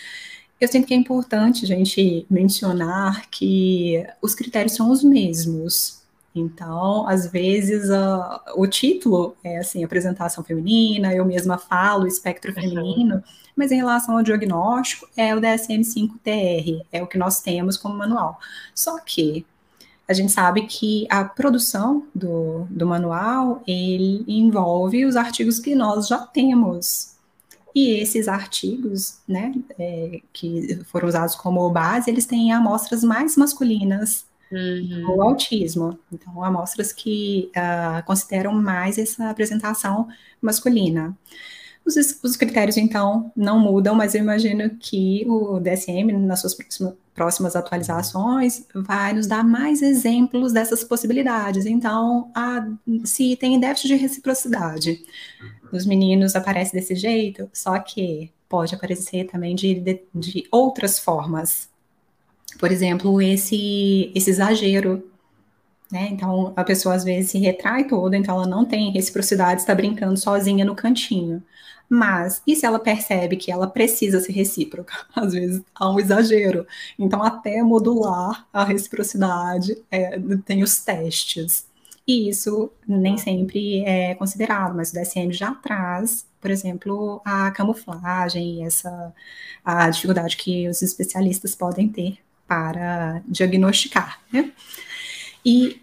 [0.60, 6.02] Eu sinto que é importante a gente mencionar que os critérios são os mesmos.
[6.34, 13.16] Então, às vezes, uh, o título é assim, apresentação feminina, eu mesma falo espectro feminino,
[13.16, 13.22] uhum.
[13.60, 18.40] Mas em relação ao diagnóstico, é o DSM-5-TR, é o que nós temos como manual.
[18.74, 19.44] Só que
[20.08, 26.08] a gente sabe que a produção do, do manual ele envolve os artigos que nós
[26.08, 27.16] já temos.
[27.74, 34.24] E esses artigos, né, é, que foram usados como base, eles têm amostras mais masculinas
[34.50, 35.16] uhum.
[35.16, 35.98] o autismo.
[36.10, 40.08] Então, amostras que uh, consideram mais essa apresentação
[40.40, 41.14] masculina.
[41.84, 46.94] Os, os, critérios, então, não mudam, mas eu imagino que o DSM, nas suas próximas,
[47.14, 51.66] próximas atualizações, vai nos dar mais exemplos dessas possibilidades.
[51.66, 52.66] Então, a,
[53.04, 55.02] se tem déficit de reciprocidade,
[55.72, 61.68] nos meninos aparece desse jeito, só que pode aparecer também de, de, de outras formas.
[62.58, 65.09] Por exemplo, esse, esse exagero
[65.90, 66.08] né?
[66.10, 70.18] Então, a pessoa às vezes se retrai toda, então ela não tem reciprocidade, está brincando
[70.18, 71.42] sozinha no cantinho.
[71.88, 74.94] Mas, e se ela percebe que ela precisa ser recíproca?
[75.14, 76.64] Às vezes há um exagero.
[76.96, 81.66] Então, até modular a reciprocidade, é, tem os testes.
[82.06, 88.60] E isso nem sempre é considerado, mas o DSM já traz, por exemplo, a camuflagem
[88.60, 89.12] e essa
[89.64, 94.52] a dificuldade que os especialistas podem ter para diagnosticar, né?
[95.44, 95.80] E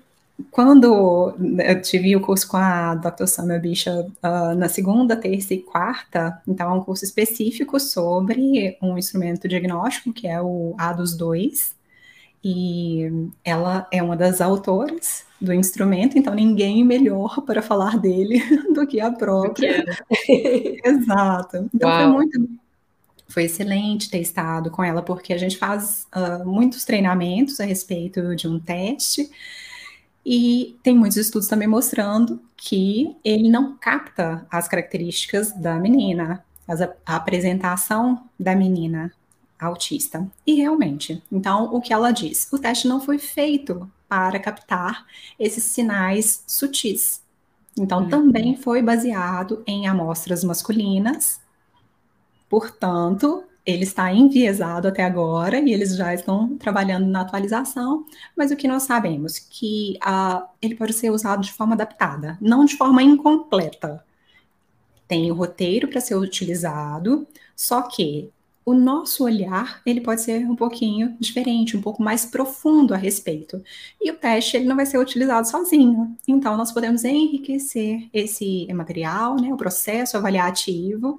[0.51, 3.25] quando eu tive o curso com a Dr.
[3.25, 8.97] Summer Bishop uh, na segunda, terça e quarta, então é um curso específico sobre um
[8.97, 11.75] instrumento diagnóstico, que é o ADUS-2,
[12.43, 18.41] e ela é uma das autoras do instrumento, então ninguém melhor para falar dele
[18.73, 19.85] do que a própria.
[20.85, 21.69] Exato.
[21.73, 22.03] Então Uau.
[22.03, 22.49] foi muito
[23.27, 28.35] foi excelente ter estado com ela, porque a gente faz uh, muitos treinamentos a respeito
[28.35, 29.29] de um teste,
[30.29, 36.43] e tem muitos estudos também mostrando que ele não capta as características da menina,
[37.05, 39.13] a apresentação da menina
[39.57, 40.29] autista.
[40.45, 42.51] E realmente, então, o que ela diz?
[42.51, 45.05] O teste não foi feito para captar
[45.39, 47.21] esses sinais sutis.
[47.79, 48.09] Então, uhum.
[48.09, 51.39] também foi baseado em amostras masculinas.
[52.49, 58.05] Portanto, ele está enviesado até agora e eles já estão trabalhando na atualização,
[58.35, 62.63] mas o que nós sabemos que uh, ele pode ser usado de forma adaptada, não
[62.63, 64.01] de forma incompleta.
[65.05, 68.31] Tem o roteiro para ser utilizado, só que
[68.67, 73.63] o nosso olhar ele pode ser um pouquinho diferente, um pouco mais profundo a respeito.
[74.01, 76.15] E o teste ele não vai ser utilizado sozinho.
[76.27, 81.17] Então nós podemos enriquecer esse material, né, o processo avaliativo,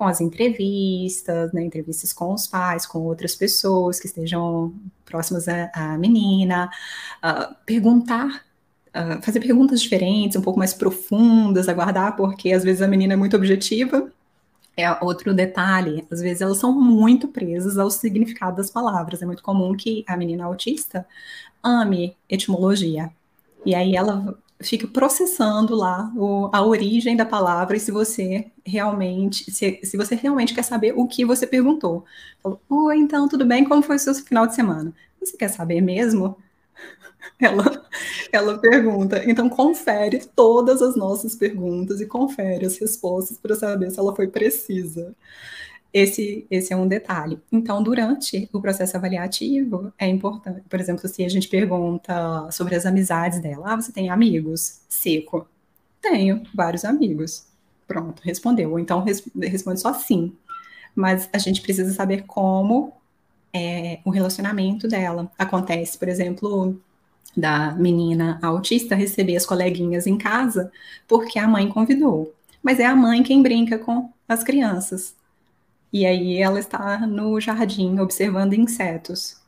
[0.00, 4.72] com as entrevistas, né, entrevistas com os pais, com outras pessoas que estejam
[5.04, 6.70] próximas à, à menina,
[7.22, 8.46] uh, perguntar,
[8.96, 13.16] uh, fazer perguntas diferentes, um pouco mais profundas, aguardar, porque às vezes a menina é
[13.16, 14.10] muito objetiva,
[14.74, 19.20] é outro detalhe, às vezes elas são muito presas ao significado das palavras.
[19.20, 21.06] É muito comum que a menina autista
[21.62, 23.10] ame etimologia.
[23.66, 29.50] E aí ela fica processando lá o, a origem da palavra e se você realmente,
[29.50, 32.04] se, se você realmente quer saber o que você perguntou.
[32.42, 33.64] Falou, então, tudo bem?
[33.64, 34.92] Como foi o seu final de semana?
[35.20, 36.36] Você quer saber mesmo?
[37.38, 37.86] Ela,
[38.32, 43.98] ela pergunta, então confere todas as nossas perguntas e confere as respostas para saber se
[43.98, 45.14] ela foi precisa.
[45.92, 47.40] Esse, esse é um detalhe.
[47.50, 52.86] Então, durante o processo avaliativo, é importante, por exemplo, se a gente pergunta sobre as
[52.86, 54.80] amizades dela, ah, você tem amigos?
[54.88, 55.48] Seco.
[56.00, 57.46] Tenho vários amigos.
[57.88, 58.70] Pronto, respondeu.
[58.70, 59.04] Ou então
[59.42, 60.32] responde só sim.
[60.94, 62.92] Mas a gente precisa saber como
[63.52, 65.98] é, o relacionamento dela acontece.
[65.98, 66.80] Por exemplo,
[67.36, 70.70] da menina autista receber as coleguinhas em casa
[71.08, 72.34] porque a mãe convidou.
[72.62, 75.14] Mas é a mãe quem brinca com as crianças.
[75.92, 79.40] E aí ela está no jardim observando insetos.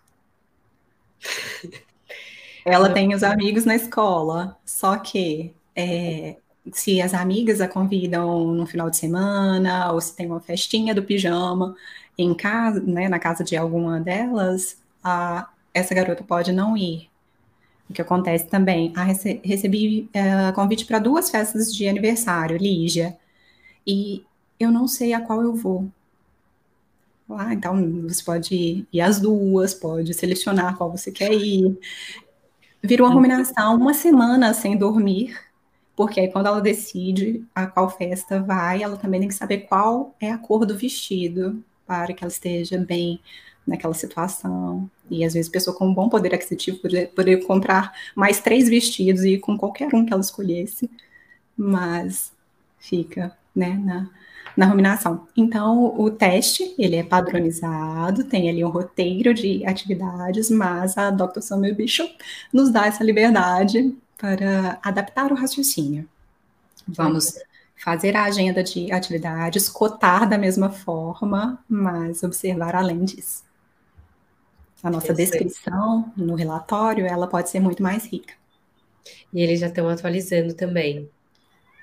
[2.65, 6.37] Ela tem os amigos na escola, só que é,
[6.73, 11.03] se as amigas a convidam no final de semana, ou se tem uma festinha do
[11.03, 11.75] pijama
[12.17, 17.11] em casa, né, na casa de alguma delas, a, essa garota pode não ir,
[17.91, 23.19] o que acontece também, ah, rece recebi uh, convite para duas festas de aniversário, Lígia,
[23.87, 24.25] e
[24.59, 25.91] eu não sei a qual eu vou.
[27.31, 31.79] Ah, então você pode ir, às duas, pode selecionar qual você quer ir.
[32.83, 33.17] Vira uma uhum.
[33.17, 35.39] ruminação, uma semana sem dormir,
[35.97, 40.15] porque aí quando ela decide a qual festa vai, ela também tem que saber qual
[40.21, 43.21] é a cor do vestido, para que ela esteja bem
[43.67, 44.91] naquela situação.
[45.11, 48.69] E às vezes a pessoa com um bom poder aquisitivo poderia, poder comprar mais três
[48.69, 50.91] vestidos e ir com qualquer um que ela escolhesse,
[51.57, 52.33] mas
[52.79, 54.11] fica né, na,
[54.57, 55.27] na ruminação.
[55.37, 61.41] Então, o teste, ele é padronizado, tem ali um roteiro de atividades, mas a Dr.
[61.41, 62.15] Samuel Bishop
[62.53, 66.09] nos dá essa liberdade para adaptar o raciocínio.
[66.87, 67.35] Vamos
[67.77, 73.43] fazer a agenda de atividades, cotar da mesma forma, mas observar além disso
[74.83, 78.35] a nossa descrição no relatório, ela pode ser muito mais rica.
[79.33, 81.09] E eles já estão atualizando também.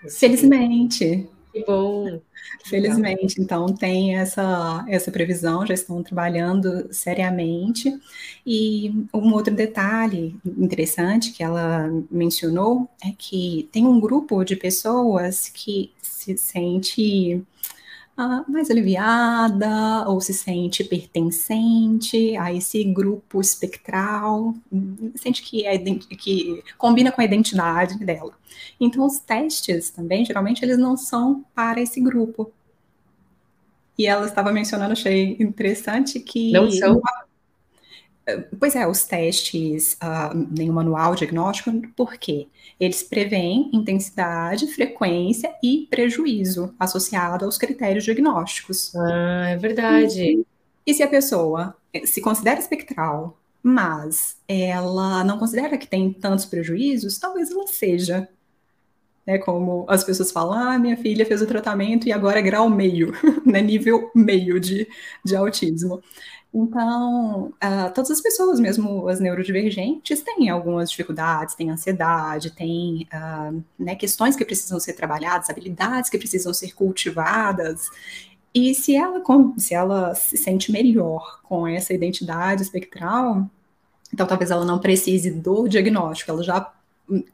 [0.10, 1.28] Felizmente.
[1.52, 2.22] Que bom.
[2.64, 8.00] Felizmente, então tem essa, essa previsão, já estão trabalhando seriamente.
[8.46, 15.50] E um outro detalhe interessante que ela mencionou é que tem um grupo de pessoas
[15.50, 17.44] que se sente
[18.48, 24.54] mais aliviada ou se sente pertencente a esse grupo espectral,
[25.16, 28.34] sente que, é, que combina com a identidade dela.
[28.80, 32.52] Então, os testes também, geralmente, eles não são para esse grupo.
[33.98, 36.52] E ela estava mencionando, achei interessante que.
[36.52, 37.02] Não são.
[38.60, 42.48] Pois é, os testes, uh, nem o manual diagnóstico, por quê?
[42.80, 48.96] Eles preveem intensidade, frequência e prejuízo associado aos critérios diagnósticos.
[48.96, 50.22] Ah, é verdade.
[50.22, 50.46] E,
[50.86, 51.76] e se a pessoa
[52.06, 58.28] se considera espectral, mas ela não considera que tem tantos prejuízos, talvez ela seja.
[59.26, 62.68] É como as pessoas falam, ah, minha filha fez o tratamento e agora é grau
[62.68, 63.14] meio,
[63.46, 64.88] né, nível meio de,
[65.24, 66.02] de autismo.
[66.54, 73.64] Então, uh, todas as pessoas, mesmo as neurodivergentes, têm algumas dificuldades, têm ansiedade, têm uh,
[73.78, 77.90] né, questões que precisam ser trabalhadas, habilidades que precisam ser cultivadas.
[78.54, 79.22] E se ela,
[79.58, 83.48] se ela se sente melhor com essa identidade espectral,
[84.12, 86.74] então talvez ela não precise do diagnóstico, ela já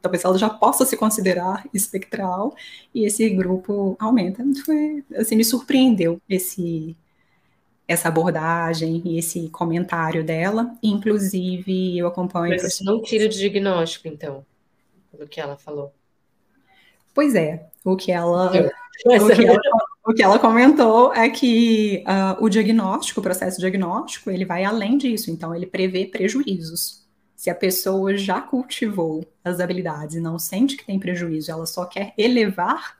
[0.00, 2.54] talvez ela já possa se considerar espectral
[2.94, 4.42] e esse grupo aumenta.
[4.64, 6.96] Foi, assim, me surpreendeu esse
[7.86, 10.74] essa abordagem e esse comentário dela.
[10.82, 12.50] Inclusive, eu acompanho.
[12.50, 14.44] Mas isso não tira de diagnóstico, então,
[15.10, 15.92] pelo que ela falou.
[17.14, 18.50] Pois é, o que ela,
[19.06, 19.60] o que ela,
[20.06, 24.98] o que ela comentou é que uh, o diagnóstico, o processo diagnóstico, ele vai além
[24.98, 27.06] disso, então ele prevê prejuízos.
[27.34, 31.84] Se a pessoa já cultivou as habilidades e não sente que tem prejuízo, ela só
[31.84, 32.96] quer elevar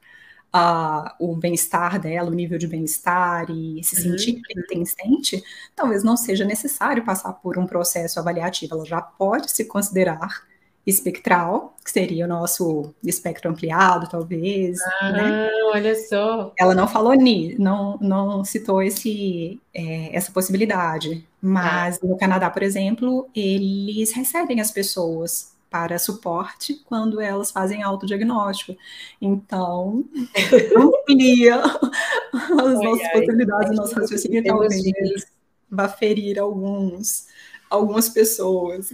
[1.18, 4.02] o bem-estar dela, o nível de bem-estar e se uhum.
[4.02, 5.42] sentir pertencente,
[5.74, 8.74] talvez não seja necessário passar por um processo avaliativo.
[8.74, 10.44] Ela já pode se considerar
[10.86, 14.78] espectral, que seria o nosso espectro ampliado, talvez.
[15.00, 15.48] Ah, né?
[15.72, 16.52] olha só.
[16.56, 21.26] Ela não falou ni, não, não citou esse, é, essa possibilidade.
[21.42, 22.06] Mas ah.
[22.06, 28.76] no Canadá, por exemplo, eles recebem as pessoas para suporte quando elas fazem autodiagnóstico.
[29.20, 30.04] Então,
[30.76, 34.74] amplia as nossas possibilidades, o nosso raciocínio, talvez
[35.70, 37.26] vá ferir alguns,
[37.68, 38.92] algumas pessoas.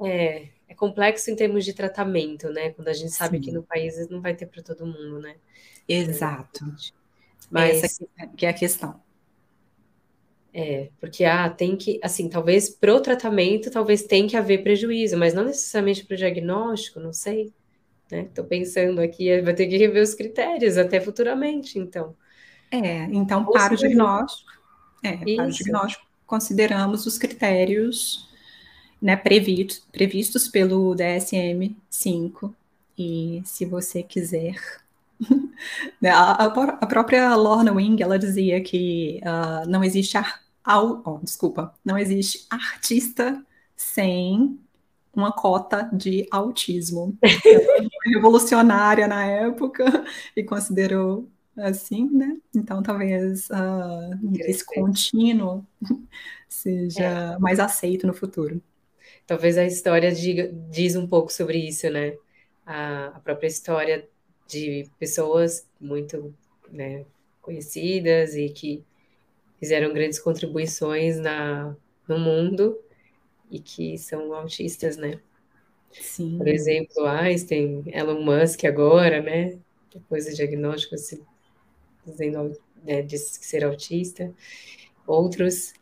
[0.00, 2.70] É, é complexo em termos de tratamento, né?
[2.70, 3.44] Quando a gente sabe Sim.
[3.44, 5.36] que no país não vai ter para todo mundo, né?
[5.88, 6.64] Exato.
[7.50, 8.06] Mas Essa
[8.36, 9.00] que é a questão.
[10.52, 15.34] É, porque ah, tem que, assim, talvez pro tratamento, talvez tenha que haver prejuízo, mas
[15.34, 17.52] não necessariamente para o diagnóstico, não sei.
[18.10, 18.28] Né?
[18.34, 22.16] Tô pensando aqui, vai ter que rever os critérios até futuramente, então.
[22.70, 24.50] É, então Ou para o diagnóstico,
[25.02, 28.28] é, para o diagnóstico, consideramos os critérios
[29.00, 32.54] né, previstos, previstos pelo DSM-5.
[32.96, 34.87] E se você quiser né,
[36.04, 41.98] a, a, própria Lorna Wing, ela dizia que uh, não existe ar, oh, desculpa, não
[41.98, 43.44] existe artista
[43.74, 44.58] sem
[45.14, 47.16] uma cota de autismo.
[47.22, 47.60] Ela
[48.02, 49.84] foi revolucionária na época
[50.36, 52.36] e considerou assim, né?
[52.54, 55.66] Então talvez uh, esse contínuo
[56.48, 57.38] seja é.
[57.38, 58.62] mais aceito no futuro.
[59.26, 62.14] Talvez a história diga, diz um pouco sobre isso, né?
[62.64, 64.08] A, a própria história
[64.48, 66.34] de pessoas muito
[66.70, 67.04] né,
[67.40, 68.82] conhecidas e que
[69.58, 71.76] fizeram grandes contribuições na,
[72.08, 72.78] no mundo
[73.50, 75.20] e que são autistas, né?
[75.92, 76.38] Sim.
[76.38, 79.58] Por exemplo, Einstein, Elon Musk agora, né?
[79.92, 81.22] Depois do diagnóstico, se
[82.06, 84.32] dizendo, né, disse ser autista.
[85.06, 85.72] Outros.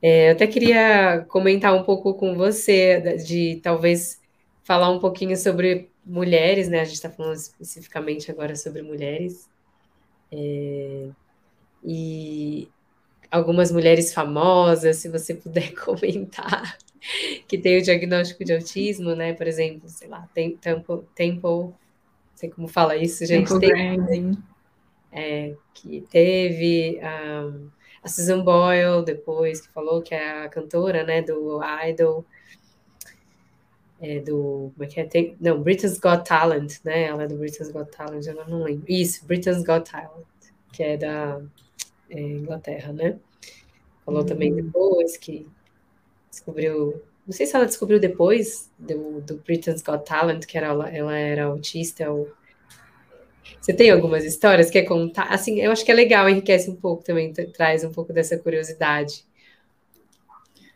[0.00, 4.20] É, eu até queria comentar um pouco com você, de talvez
[4.62, 6.80] falar um pouquinho sobre mulheres, né?
[6.80, 9.48] A gente está falando especificamente agora sobre mulheres.
[10.30, 11.08] É,
[11.82, 12.68] e
[13.30, 16.76] algumas mulheres famosas, se você puder comentar,
[17.48, 19.32] que tem o diagnóstico de autismo, né?
[19.32, 21.74] Por exemplo, sei lá, tem Temple, Temple
[22.34, 23.48] não sei como fala isso, gente.
[23.48, 24.38] Temple tem,
[25.12, 27.70] é, que teve um,
[28.02, 32.24] a Susan Boyle depois, que falou que é a cantora, né, do Idol,
[34.04, 34.70] é, do.
[34.74, 35.04] Como é que é?
[35.04, 37.04] Tem, não, Britain's Got Talent, né?
[37.04, 38.84] Ela é do Britain's Got Talent, eu não lembro.
[38.86, 40.26] Isso, Britain's Got Talent,
[40.72, 41.40] que é da
[42.10, 43.18] é, Inglaterra, né?
[44.04, 44.26] Falou uhum.
[44.26, 45.48] também depois que
[46.30, 47.02] descobriu.
[47.26, 51.44] Não sei se ela descobriu depois do, do Britain's Got Talent, que era, ela era
[51.44, 52.30] autista ou.
[53.58, 54.68] Você tem algumas histórias?
[54.68, 55.32] Quer contar?
[55.32, 59.24] Assim, eu acho que é legal, enriquece um pouco também, traz um pouco dessa curiosidade.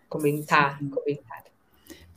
[0.08, 0.88] Comentar, Sim.
[0.88, 1.47] comentar.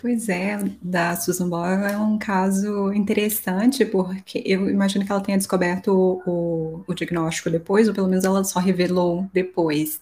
[0.02, 5.38] Pois é, da Susan Boyle é um caso interessante, porque eu imagino que ela tenha
[5.38, 5.89] descoberto
[6.26, 10.02] o, o, diagnóstico depois, ou pelo menos ela só revelou depois.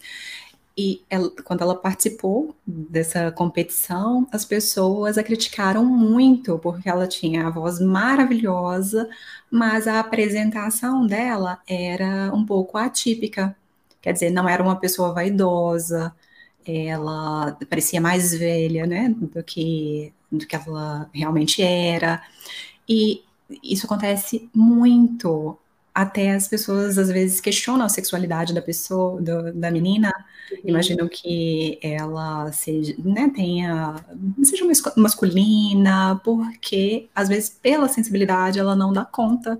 [0.78, 7.47] E ela, quando ela participou dessa competição, as pessoas a criticaram muito, porque ela tinha
[7.47, 9.10] a voz maravilhosa,
[9.52, 13.54] mas a apresentação dela era um pouco atípica.
[14.02, 16.16] Quer dizer, não era uma pessoa vaidosa,
[16.66, 22.22] ela parecia mais velha, né, do que, do que ela realmente era.
[22.88, 23.24] E
[23.64, 25.57] isso acontece muito.
[25.93, 30.14] Até as pessoas às vezes questionam a sexualidade da pessoa, do, da menina,
[30.51, 30.57] uhum.
[30.66, 33.95] imaginam que ela seja, né, tenha,
[34.43, 39.60] seja masculina, porque às vezes pela sensibilidade ela não dá conta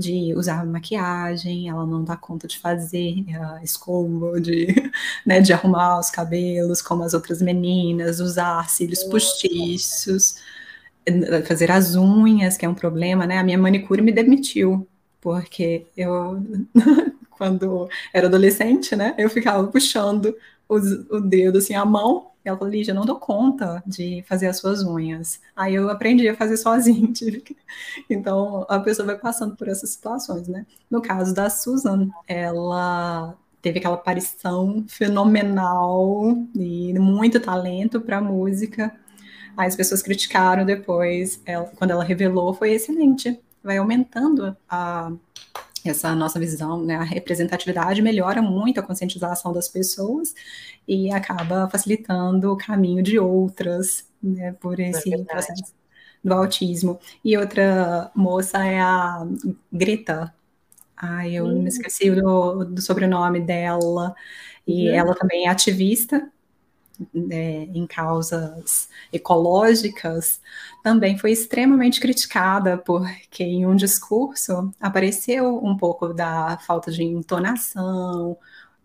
[0.00, 4.66] de usar maquiagem, ela não dá conta de fazer a escova, de,
[5.26, 10.36] né, de arrumar os cabelos como as outras meninas, usar cílios postiços,
[11.46, 13.38] fazer as unhas, que é um problema, né?
[13.38, 14.86] A minha manicure me demitiu,
[15.20, 16.42] porque eu,
[17.30, 20.34] quando era adolescente, né, eu ficava puxando
[20.68, 24.58] os, o dedo, assim, a mão, ela falou, Lígia, não dou conta de fazer as
[24.58, 25.40] suas unhas.
[25.54, 27.12] Aí eu aprendi a fazer sozinho.
[28.08, 30.66] Então, a pessoa vai passando por essas situações, né?
[30.90, 38.92] No caso da Susan, ela teve aquela aparição fenomenal e muito talento para música.
[39.56, 43.38] Aí as pessoas criticaram depois, ela, quando ela revelou, foi excelente.
[43.62, 45.12] Vai aumentando a
[45.84, 50.34] essa nossa visão, né, a representatividade melhora muito a conscientização das pessoas
[50.86, 55.74] e acaba facilitando o caminho de outras né, por é esse é processo
[56.22, 56.98] do autismo.
[57.24, 59.26] E outra moça é a
[59.72, 60.34] Greta.
[60.96, 64.14] Ai, eu me esqueci do, do sobrenome dela.
[64.66, 64.94] E uhum.
[64.94, 66.30] ela também é ativista
[67.14, 70.40] né, em causas ecológicas,
[70.82, 78.36] também foi extremamente criticada, porque em um discurso apareceu um pouco da falta de entonação,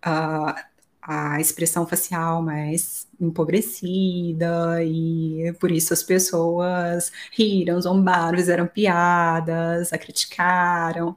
[0.02, 0.66] a,
[1.02, 9.98] a expressão facial mais empobrecida e por isso as pessoas riram, zombaram, fizeram piadas, a
[9.98, 11.16] criticaram.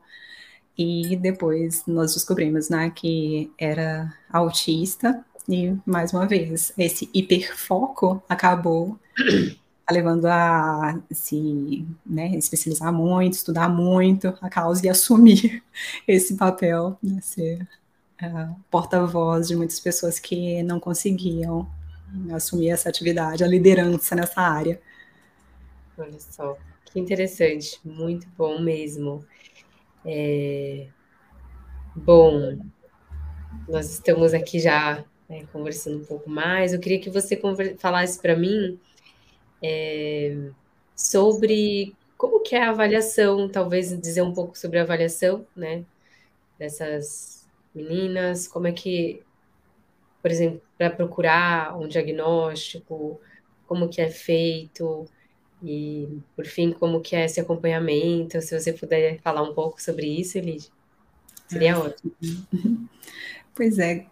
[0.77, 8.99] E depois nós descobrimos né, que era autista, e mais uma vez, esse hiperfoco acabou
[9.91, 15.63] levando a se né, especializar muito, estudar muito a causa e assumir
[16.07, 17.67] esse papel, né, ser
[18.23, 21.67] uh, porta-voz de muitas pessoas que não conseguiam
[22.35, 24.79] assumir essa atividade, a liderança nessa área.
[25.97, 29.25] Olha só, que interessante, muito bom mesmo.
[30.05, 30.89] É...
[31.97, 32.59] Bom,
[33.67, 36.73] nós estamos aqui já né, conversando um pouco mais.
[36.73, 37.41] Eu queria que você
[37.79, 38.79] falasse para mim
[39.63, 40.51] é,
[40.97, 45.85] sobre como que é a avaliação, talvez dizer um pouco sobre a avaliação, né,
[46.59, 49.23] dessas meninas, como é que,
[50.21, 53.21] por exemplo, para procurar um diagnóstico,
[53.67, 55.07] como que é feito
[55.63, 60.07] e, por fim, como que é esse acompanhamento, se você puder falar um pouco sobre
[60.07, 60.71] isso, Elidia,
[61.47, 61.77] seria é.
[61.77, 62.13] ótimo.
[63.55, 64.07] Pois é,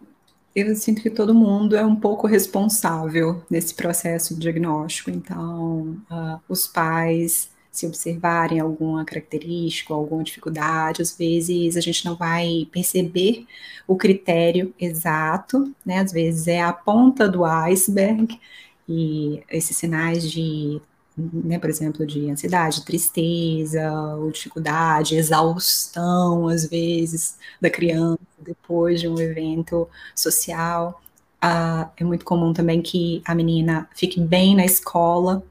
[0.61, 5.11] eu sinto que todo mundo é um pouco responsável nesse processo diagnóstico.
[5.11, 12.15] Então, uh, os pais, se observarem alguma característica, alguma dificuldade, às vezes a gente não
[12.15, 13.45] vai perceber
[13.87, 15.99] o critério exato, né?
[15.99, 18.39] Às vezes é a ponta do iceberg
[18.89, 20.81] e esses sinais de
[21.17, 23.91] né, por exemplo, de ansiedade, tristeza,
[24.31, 31.01] dificuldade, exaustão, às vezes, da criança depois de um evento social.
[31.41, 35.43] Ah, é muito comum também que a menina fique bem na escola,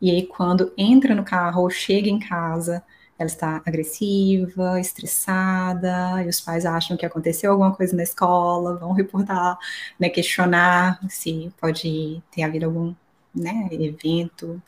[0.00, 2.82] e aí quando entra no carro ou chega em casa,
[3.18, 8.92] ela está agressiva, estressada, e os pais acham que aconteceu alguma coisa na escola, vão
[8.92, 9.58] reportar,
[9.98, 12.94] né, questionar se pode ter havido algum
[13.38, 14.60] né, evento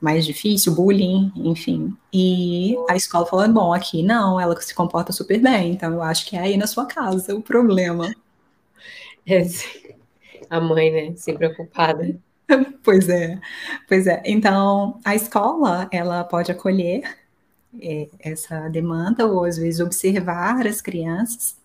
[0.00, 1.96] mais difícil, bullying, enfim.
[2.12, 6.26] E a escola falou: bom, aqui não, ela se comporta super bem, então eu acho
[6.26, 8.14] que é aí na sua casa o problema.
[9.28, 9.42] É,
[10.48, 12.16] a mãe, né, sempre preocupada.
[12.84, 13.40] pois é,
[13.88, 14.22] pois é.
[14.24, 17.02] Então, a escola, ela pode acolher
[17.80, 21.56] é, essa demanda, ou às vezes observar as crianças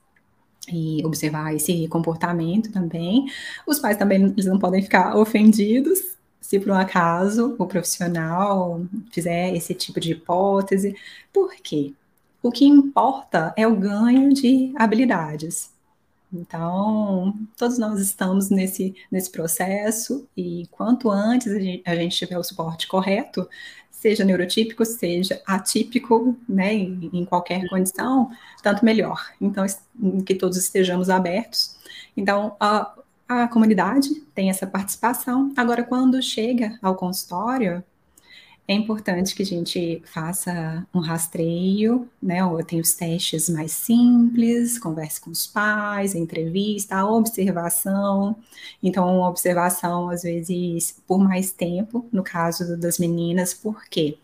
[0.72, 3.26] e observar esse comportamento também.
[3.68, 6.00] Os pais também eles não podem ficar ofendidos,
[6.42, 10.96] se por um acaso o profissional fizer esse tipo de hipótese.
[11.32, 11.94] Por quê?
[12.44, 15.72] O que importa é o ganho de habilidades.
[16.34, 22.38] Então, todos nós estamos nesse, nesse processo e quanto antes a gente, a gente tiver
[22.38, 23.48] o suporte correto,
[23.92, 28.32] seja neurotípico, seja atípico, né, em, em qualquer condição,
[28.64, 29.32] tanto melhor.
[29.40, 29.66] Então,
[30.26, 31.76] que todos estejamos abertos.
[32.18, 32.94] Então, a,
[33.32, 35.54] a comunidade tem essa participação.
[35.56, 37.82] Agora, quando chega ao consultório,
[38.68, 42.40] é importante que a gente faça um rastreio, né?
[42.68, 48.36] Tem os testes mais simples, converse com os pais, entrevista, observação.
[48.84, 54.18] Então, observação, às vezes, por mais tempo, no caso das meninas, por quê?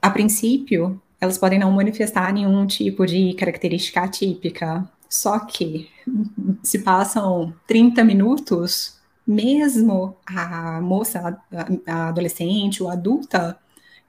[0.00, 5.88] A princípio, elas podem não manifestar nenhum tipo de característica atípica, só que
[6.62, 11.38] se passam 30 minutos, mesmo a moça,
[11.86, 13.58] a, adolescente ou adulta,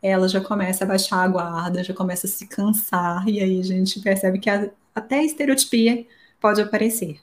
[0.01, 3.63] ela já começa a baixar a guarda, já começa a se cansar, e aí a
[3.63, 6.05] gente percebe que a, até a estereotipia
[6.41, 7.19] pode aparecer.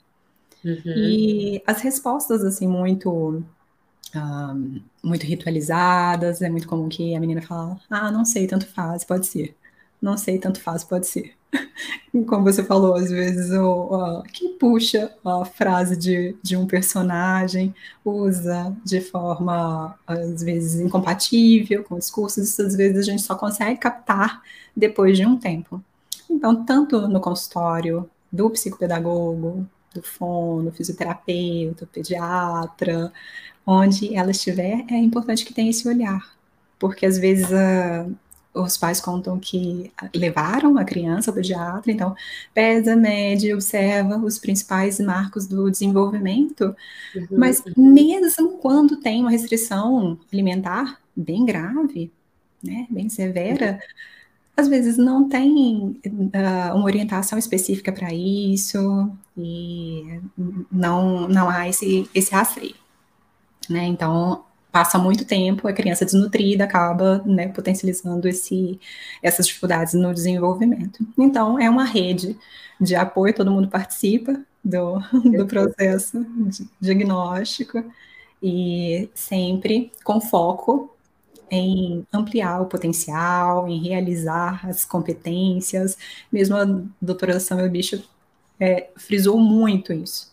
[0.63, 0.81] Uhum.
[0.85, 3.43] E as respostas, assim, muito, um,
[4.15, 4.55] ah,
[5.03, 9.27] muito ritualizadas, é muito comum que a menina fala, ah, não sei, tanto faz, pode
[9.27, 9.55] ser.
[10.01, 11.35] Não sei, tanto faz, pode ser.
[12.27, 17.73] Como você falou, às vezes o, o que puxa a frase de, de um personagem
[18.03, 23.79] usa de forma, às vezes, incompatível com discursos, isso às vezes a gente só consegue
[23.79, 24.41] captar
[24.75, 25.83] depois de um tempo.
[26.29, 33.11] Então, tanto no consultório do psicopedagogo, do fono, fisioterapeuta, pediatra,
[33.65, 36.35] onde ela estiver, é importante que tenha esse olhar,
[36.79, 38.07] porque às vezes a,
[38.53, 42.15] os pais contam que levaram a criança ao pediatra, então
[42.53, 46.75] pesa, mede, observa os principais marcos do desenvolvimento,
[47.15, 47.27] uhum.
[47.31, 52.11] mas mesmo quando tem uma restrição alimentar bem grave,
[52.61, 53.79] né, bem severa,
[54.55, 60.19] às vezes não tem uh, uma orientação específica para isso e
[60.71, 62.75] não, não há esse, esse rastreio.
[63.69, 63.85] Né?
[63.85, 68.79] Então, passa muito tempo, a criança desnutrida acaba né, potencializando esse,
[69.21, 71.05] essas dificuldades no desenvolvimento.
[71.17, 72.37] Então, é uma rede
[72.79, 74.99] de apoio, todo mundo participa, do,
[75.37, 76.25] do processo
[76.79, 77.83] diagnóstico
[78.41, 80.95] e sempre com foco
[81.49, 85.97] em ampliar o potencial, em realizar as competências.
[86.31, 86.65] Mesmo a
[87.01, 88.07] doutora Samuel Bishop
[88.57, 90.31] é, frisou muito isso.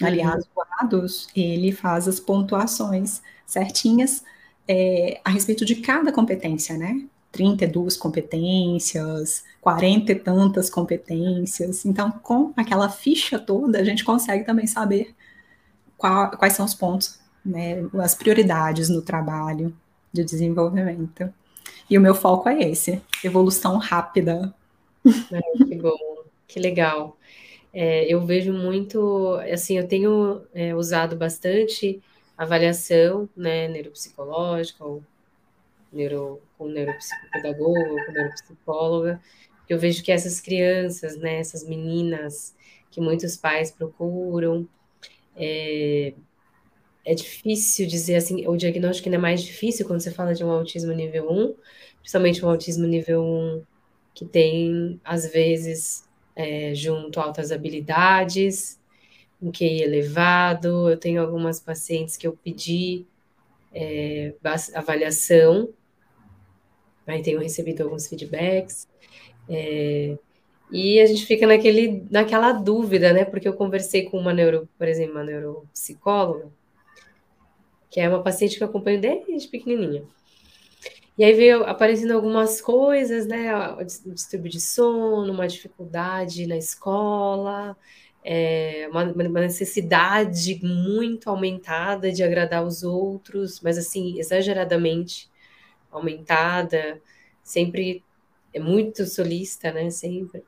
[0.00, 0.06] Uhum.
[0.06, 4.22] Aliás, o ADOS, ele faz as pontuações certinhas
[4.68, 7.02] é, a respeito de cada competência, né?
[7.32, 11.84] 32 competências, 40 e tantas competências.
[11.84, 15.14] Então, com aquela ficha toda, a gente consegue também saber
[15.96, 19.74] qual, quais são os pontos, né, as prioridades no trabalho
[20.12, 21.32] de desenvolvimento.
[21.88, 24.54] E o meu foco é esse, evolução rápida.
[25.56, 27.16] Que bom, que legal.
[27.72, 32.02] É, eu vejo muito, assim, eu tenho é, usado bastante
[32.38, 35.02] avaliação, né, neuropsicológica ou
[35.92, 39.20] neuro, com neuropsicopedagoga, com neuropsicóloga,
[39.68, 42.54] eu vejo que essas crianças, né, essas meninas
[42.90, 44.66] que muitos pais procuram,
[45.36, 46.14] é,
[47.04, 50.50] é difícil dizer assim, o diagnóstico ainda é mais difícil quando você fala de um
[50.50, 51.54] autismo nível 1,
[52.00, 53.62] principalmente um autismo nível 1
[54.14, 58.80] que tem, às vezes, é, junto altas habilidades,
[59.40, 60.88] um QI elevado.
[60.90, 63.06] Eu tenho algumas pacientes que eu pedi
[63.72, 64.34] é,
[64.74, 65.72] avaliação
[67.08, 68.86] Aí tenho recebido alguns feedbacks.
[69.48, 70.18] É,
[70.70, 73.24] e a gente fica naquele, naquela dúvida, né?
[73.24, 76.50] Porque eu conversei com uma neuro, por exemplo, uma neuropsicóloga,
[77.90, 80.04] que é uma paciente que eu acompanho desde pequenininha.
[81.16, 83.50] E aí veio aparecendo algumas coisas, né?
[83.72, 87.74] O distúrbio de sono, uma dificuldade na escola,
[88.30, 95.30] é, uma, uma, necessidade muito aumentada de agradar os outros, mas assim, exageradamente
[95.90, 97.00] aumentada,
[97.42, 98.04] sempre
[98.52, 99.88] é muito solista, né?
[99.88, 100.44] Sempre.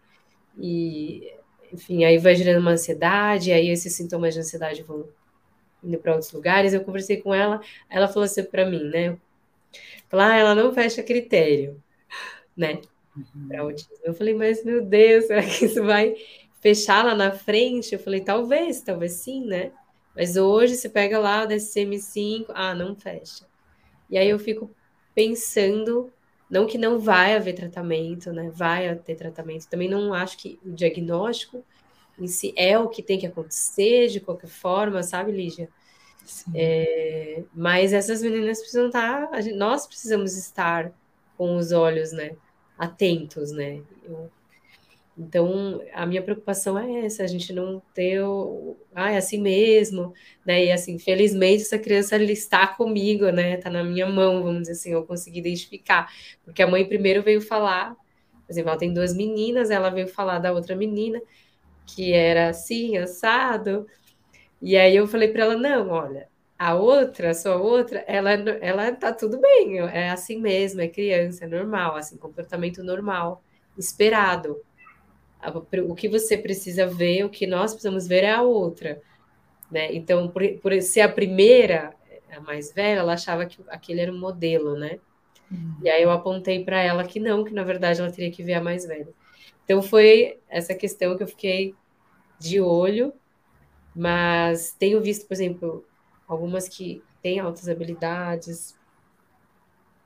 [0.58, 1.32] E,
[1.72, 5.08] enfim, aí vai gerando uma ansiedade, aí esses sintomas de ansiedade vão
[5.82, 6.74] indo para outros lugares.
[6.74, 9.16] Eu conversei com ela, ela falou assim para mim, né?
[10.10, 11.82] Falar, ah, ela não fecha critério,
[12.54, 12.82] né?
[13.16, 13.48] Uhum.
[13.48, 13.96] Para autismo.
[14.04, 16.14] Eu falei, mas meu Deus, será que isso vai
[16.60, 17.92] fechar lá na frente?
[17.92, 19.72] Eu falei, talvez, talvez sim, né?
[20.14, 23.46] Mas hoje você pega lá o DSM-5, ah, não fecha.
[24.08, 24.70] E aí eu fico
[25.14, 26.12] pensando,
[26.50, 28.50] não que não vai haver tratamento, né?
[28.52, 29.68] Vai ter tratamento.
[29.68, 31.64] Também não acho que o diagnóstico
[32.18, 35.68] em si é o que tem que acontecer de qualquer forma, sabe, Lígia?
[36.54, 40.92] É, mas essas meninas precisam estar, tá, gente, nós precisamos estar
[41.36, 42.36] com os olhos, né,
[42.78, 43.82] atentos, né?
[44.04, 44.30] Eu,
[45.20, 50.14] então, a minha preocupação é essa, a gente não ter o, ah, é assim mesmo,
[50.46, 50.64] né?
[50.64, 53.56] E assim, felizmente essa criança está comigo, né?
[53.56, 56.10] Está na minha mão, vamos dizer assim, eu consegui identificar,
[56.42, 57.94] porque a mãe primeiro veio falar,
[58.46, 61.20] por exemplo, ela tem duas meninas, ela veio falar da outra menina
[61.86, 63.86] que era assim, assado.
[64.62, 68.92] E aí eu falei para ela, não, olha, a outra, a sua outra, ela ela
[68.92, 73.42] tá tudo bem, é assim mesmo, é criança, é normal, assim, comportamento normal,
[73.78, 74.62] esperado
[75.88, 79.00] o que você precisa ver, o que nós precisamos ver é a outra.
[79.70, 79.94] Né?
[79.94, 81.94] Então, por, por ser a primeira,
[82.30, 84.98] a mais velha, ela achava que aquele era um modelo, né?
[85.50, 85.76] Uhum.
[85.82, 88.54] E aí eu apontei para ela que não, que na verdade ela teria que ver
[88.54, 89.08] a mais velha.
[89.64, 91.74] Então foi essa questão que eu fiquei
[92.38, 93.12] de olho,
[93.94, 95.84] mas tenho visto, por exemplo,
[96.26, 98.76] algumas que têm altas habilidades,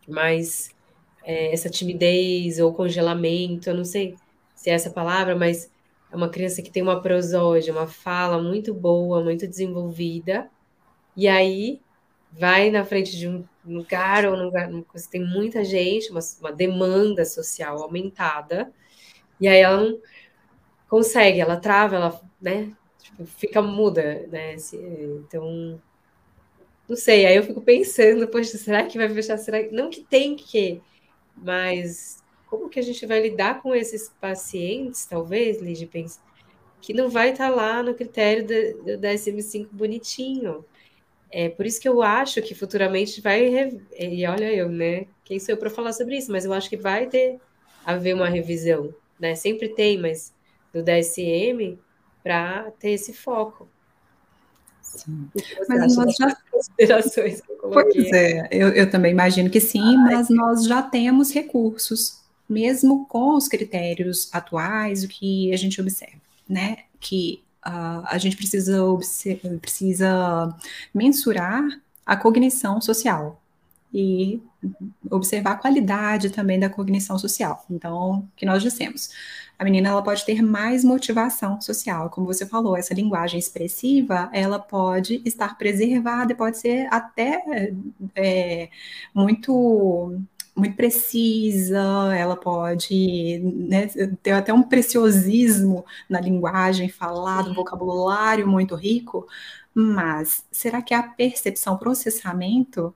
[0.08, 0.74] mas
[1.22, 4.16] é, essa timidez ou congelamento, eu não sei
[4.64, 5.70] se é essa palavra, mas
[6.10, 10.48] é uma criança que tem uma prosódia, uma fala muito boa, muito desenvolvida,
[11.14, 11.82] e aí
[12.32, 16.50] vai na frente de um lugar ou num lugar que tem muita gente, uma, uma
[16.50, 18.72] demanda social aumentada,
[19.38, 20.00] e aí ela não
[20.88, 24.56] consegue, ela trava, ela né, tipo, fica muda, né?
[24.72, 25.78] Então,
[26.88, 29.36] não sei, aí eu fico pensando, poxa, será que vai fechar?
[29.36, 30.80] Será que não que tem que,
[31.36, 32.23] mas
[32.56, 36.18] como que a gente vai lidar com esses pacientes, talvez, Lígia, pense,
[36.80, 40.64] que não vai estar tá lá no critério da, da SM5 bonitinho.
[41.30, 43.72] É por isso que eu acho que futuramente vai.
[43.98, 45.06] E olha eu, né?
[45.24, 46.30] Quem sou eu para falar sobre isso?
[46.30, 47.40] Mas eu acho que vai ter
[47.84, 49.34] haver uma revisão, né?
[49.34, 50.32] Sempre tem, mas
[50.72, 51.78] do DSM
[52.22, 53.68] para ter esse foco.
[54.80, 55.28] Sim.
[55.68, 59.96] Mas nós já considerações que eu Pois é, eu, eu também imagino que sim, Ai,
[59.96, 66.20] mas nós já temos recursos mesmo com os critérios atuais, o que a gente observa,
[66.48, 66.78] né?
[67.00, 68.82] Que uh, a gente precisa,
[69.60, 70.54] precisa
[70.94, 71.64] mensurar
[72.04, 73.40] a cognição social.
[73.92, 74.40] e
[75.10, 77.64] observar a qualidade também da cognição social.
[77.70, 79.10] Então, o que nós dissemos?
[79.58, 84.58] A menina ela pode ter mais motivação social, como você falou, essa linguagem expressiva, ela
[84.58, 87.72] pode estar preservada e pode ser até
[88.16, 88.68] é,
[89.14, 90.20] muito
[90.56, 93.88] muito precisa, ela pode né,
[94.22, 99.26] ter até um preciosismo na linguagem falada, um vocabulário muito rico,
[99.74, 102.94] mas será que a percepção, processamento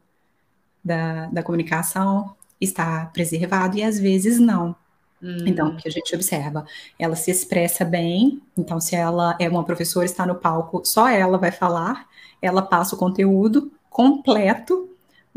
[0.85, 3.77] da, da comunicação está preservado?
[3.77, 4.77] E às vezes não.
[5.21, 5.45] Hum.
[5.45, 6.65] Então, o que a gente observa?
[6.97, 11.37] Ela se expressa bem, então, se ela é uma professora, está no palco, só ela
[11.37, 12.07] vai falar,
[12.41, 14.89] ela passa o conteúdo completo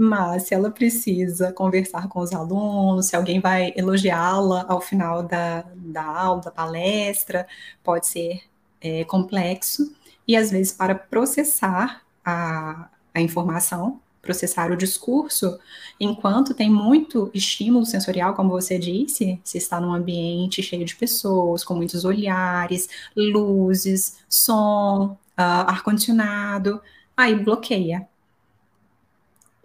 [0.02, 5.64] mas se ela precisa conversar com os alunos, se alguém vai elogiá-la ao final da,
[5.76, 7.48] da aula, da palestra,
[7.84, 8.42] pode ser
[8.82, 9.96] é, complexo.
[10.28, 15.60] E às vezes, para processar a, a informação, processar o discurso,
[16.00, 21.64] enquanto tem muito estímulo sensorial, como você disse, se está num ambiente cheio de pessoas,
[21.64, 26.82] com muitos olhares, luzes, som, uh, ar-condicionado,
[27.16, 28.10] aí bloqueia.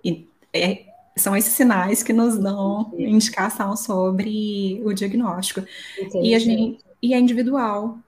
[0.04, 0.84] E é,
[1.16, 5.62] são esses sinais que nos dão indicação sobre o diagnóstico.
[6.14, 7.98] E, a gente, e é individual.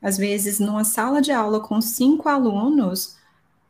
[0.00, 3.16] Às vezes, numa sala de aula com cinco alunos,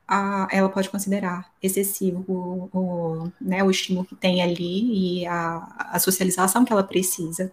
[0.06, 5.90] a, ela pode considerar excessivo o, o, né, o estímulo que tem ali e a,
[5.92, 7.50] a socialização que ela precisa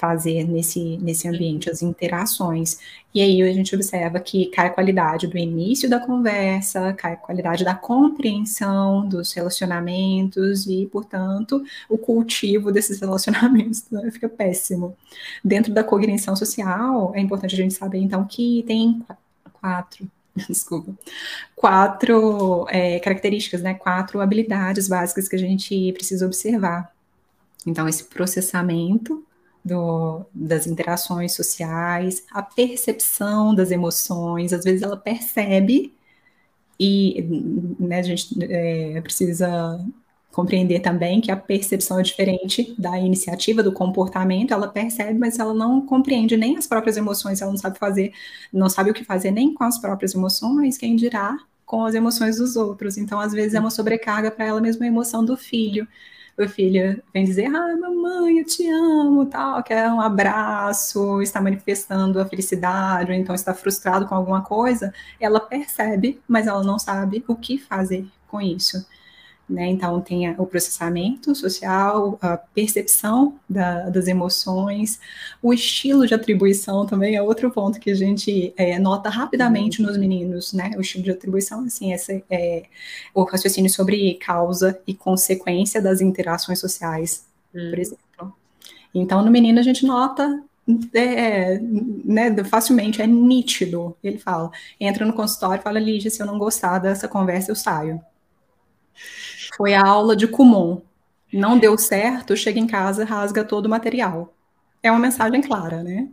[0.00, 2.78] fazer nesse, nesse ambiente, as interações.
[3.14, 7.16] E aí a gente observa que cai a qualidade do início da conversa, cai a
[7.16, 14.96] qualidade da compreensão dos relacionamentos e, portanto, o cultivo desses relacionamentos né, fica péssimo.
[15.44, 19.04] Dentro da cognição social, é importante a gente saber, então, que tem
[19.52, 20.08] quatro
[20.48, 20.94] desculpa,
[21.54, 26.90] quatro é, características, né, quatro habilidades básicas que a gente precisa observar.
[27.66, 29.22] Então, esse processamento
[29.64, 35.94] do, das interações sociais, a percepção das emoções, às vezes ela percebe
[36.78, 37.22] e
[37.78, 39.78] né, a gente é, precisa
[40.32, 45.52] compreender também que a percepção é diferente da iniciativa, do comportamento, ela percebe, mas ela
[45.52, 48.12] não compreende nem as próprias emoções, ela não sabe fazer,
[48.52, 51.36] não sabe o que fazer nem com as próprias emoções, quem dirá
[51.66, 52.96] com as emoções dos outros.
[52.96, 55.86] Então, às vezes, é uma sobrecarga para ela mesma a emoção do filho
[56.42, 62.20] o filho vem dizer, ah, mamãe, eu te amo, tal, quer um abraço, está manifestando
[62.20, 67.24] a felicidade, ou então está frustrado com alguma coisa, ela percebe, mas ela não sabe
[67.28, 68.86] o que fazer com isso.
[69.50, 69.66] Né?
[69.66, 75.00] Então, tem o processamento social, a percepção da, das emoções,
[75.42, 79.98] o estilo de atribuição também é outro ponto que a gente é, nota rapidamente nos
[79.98, 80.70] meninos, né?
[80.76, 82.62] O estilo de atribuição, assim, esse, é,
[83.12, 87.70] o raciocínio sobre causa e consequência das interações sociais, hum.
[87.70, 88.34] por exemplo.
[88.94, 90.40] Então, no menino, a gente nota
[90.94, 93.96] é, né, facilmente, é nítido.
[94.00, 97.56] Ele fala, entra no consultório e fala, Lígia, se eu não gostar dessa conversa, eu
[97.56, 98.00] saio.
[99.56, 100.82] Foi a aula de Kumon.
[101.32, 104.34] Não deu certo, chega em casa, rasga todo o material.
[104.82, 106.08] É uma mensagem clara, né?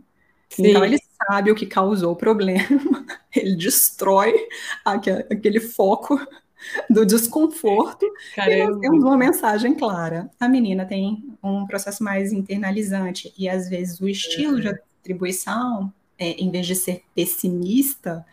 [0.48, 0.68] Sim.
[0.68, 2.64] Então ele sabe o que causou o problema,
[3.34, 4.34] ele destrói
[4.84, 6.18] aquele foco
[6.88, 8.54] do desconforto Caramba.
[8.54, 10.30] e nós temos uma mensagem clara.
[10.40, 16.30] A menina tem um processo mais internalizante e às vezes o estilo de atribuição, é,
[16.30, 18.24] em vez de ser pessimista,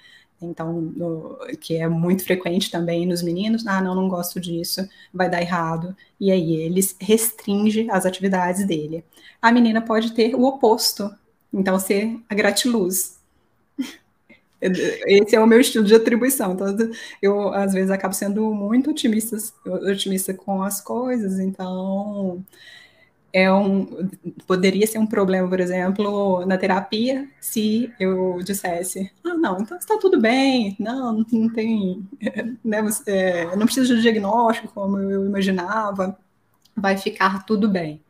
[0.42, 5.30] então, no, que é muito frequente também nos meninos, ah, não, não gosto disso, vai
[5.30, 5.96] dar errado.
[6.20, 9.04] E aí eles restringe as atividades dele.
[9.42, 11.10] A menina pode ter o oposto,
[11.54, 13.20] então ser a gratiluz.
[14.62, 16.54] Esse é o meu estilo de atribuição.
[16.54, 16.76] Então,
[17.22, 22.44] eu às vezes acabo sendo muito otimista, otimista com as coisas, então
[23.36, 24.08] é um,
[24.48, 29.98] poderia ser um problema, por exemplo, na terapia, se eu dissesse, ah, não, então está
[29.98, 32.08] tudo bem, não, não tem,
[32.64, 36.18] né, é, não precisa de diagnóstico como eu imaginava,
[36.74, 38.02] vai ficar tudo bem.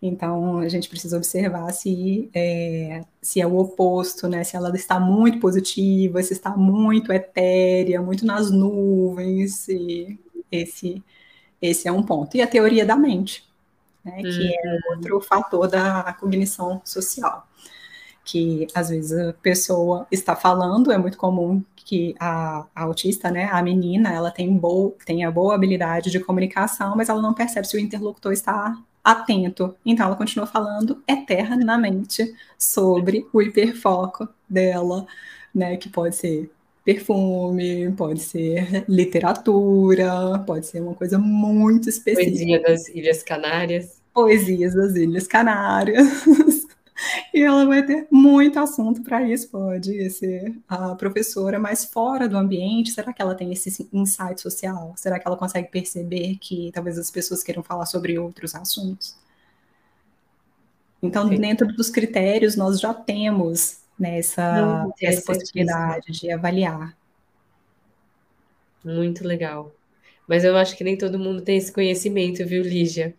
[0.00, 4.42] Então, a gente precisa observar se é, se é o oposto, né?
[4.44, 9.68] Se ela está muito positiva, se está muito etérea, muito nas nuvens.
[10.50, 11.02] esse,
[11.60, 12.36] esse é um ponto.
[12.36, 13.51] E a teoria da mente
[14.04, 14.22] né, uhum.
[14.22, 14.80] que é uhum.
[14.96, 17.46] outro fator da cognição social.
[18.24, 23.48] Que às vezes a pessoa está falando, é muito comum que a, a autista, né,
[23.50, 24.60] a menina, ela tem,
[25.24, 29.74] a boa habilidade de comunicação, mas ela não percebe se o interlocutor está atento.
[29.84, 35.06] Então ela continua falando eternamente sobre o hiperfoco dela,
[35.54, 36.50] né, que pode ser
[36.84, 42.30] perfume, pode ser literatura, pode ser uma coisa muito específica.
[42.30, 44.02] Poesia das Ilhas Canárias.
[44.12, 46.06] Poesias das Ilhas Canárias.
[47.32, 52.36] e ela vai ter muito assunto para isso, pode ser a professora, mas fora do
[52.36, 54.92] ambiente, será que ela tem esse insight social?
[54.96, 59.16] Será que ela consegue perceber que talvez as pessoas queiram falar sobre outros assuntos?
[61.02, 61.36] Então, Sim.
[61.36, 66.96] dentro dos critérios, nós já temos né, essa, essa possibilidade de avaliar.
[68.84, 69.72] Muito legal.
[70.26, 73.14] Mas eu acho que nem todo mundo tem esse conhecimento, viu, Lígia?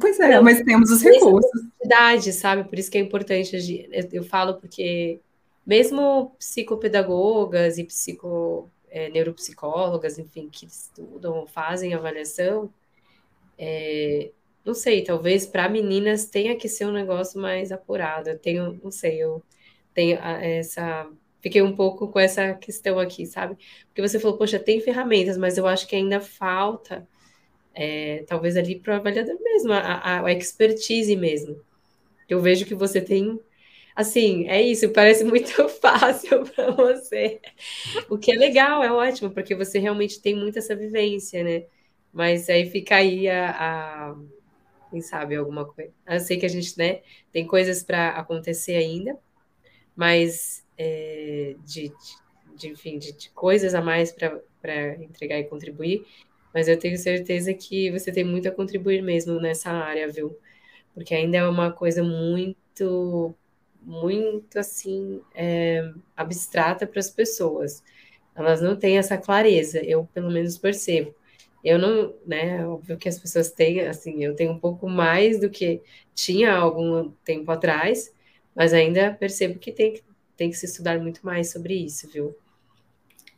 [0.01, 1.51] Pois é, Não, mas temos os recursos.
[1.81, 2.65] Cidade, sabe?
[2.65, 3.87] Por isso que é importante.
[4.13, 5.21] Eu falo porque
[5.67, 12.73] mesmo psicopedagogas e psico, é, neuropsicólogas, enfim, que estudam, fazem avaliação,
[13.59, 14.31] é,
[14.69, 18.29] não sei, talvez para meninas tenha que ser um negócio mais apurado.
[18.29, 19.43] Eu tenho, não sei, eu
[19.95, 21.11] tenho essa.
[21.41, 23.57] Fiquei um pouco com essa questão aqui, sabe?
[23.87, 27.09] Porque você falou, poxa, tem ferramentas, mas eu acho que ainda falta
[27.75, 31.59] é, talvez ali para o avaliador mesmo, a, a, expertise mesmo.
[32.29, 33.41] Eu vejo que você tem,
[33.97, 37.41] assim, é isso, parece muito fácil para você,
[38.11, 41.65] o que é legal, é ótimo, porque você realmente tem muito essa vivência, né?
[42.13, 44.17] Mas aí fica aí a, a
[44.91, 45.93] quem sabe alguma coisa.
[46.07, 49.19] Eu sei que a gente, né, tem coisas para acontecer ainda,
[49.97, 51.95] mas é, de, de,
[52.57, 56.07] de, enfim, de, de coisas a mais para entregar e contribuir,
[56.55, 60.37] mas eu tenho certeza que você tem muito a contribuir mesmo nessa área, viu?
[60.95, 63.35] Porque ainda é uma coisa muito,
[63.83, 67.83] muito assim, é, abstrata para as pessoas.
[68.35, 71.15] Elas não têm essa clareza, eu pelo menos percebo.
[71.65, 75.51] Eu não, né, óbvio que as pessoas têm, assim, eu tenho um pouco mais do
[75.51, 75.83] que
[76.15, 78.13] tinha algum tempo atrás,
[78.55, 80.01] mas ainda percebo que tem,
[80.37, 82.37] tem que se estudar muito mais sobre isso, viu?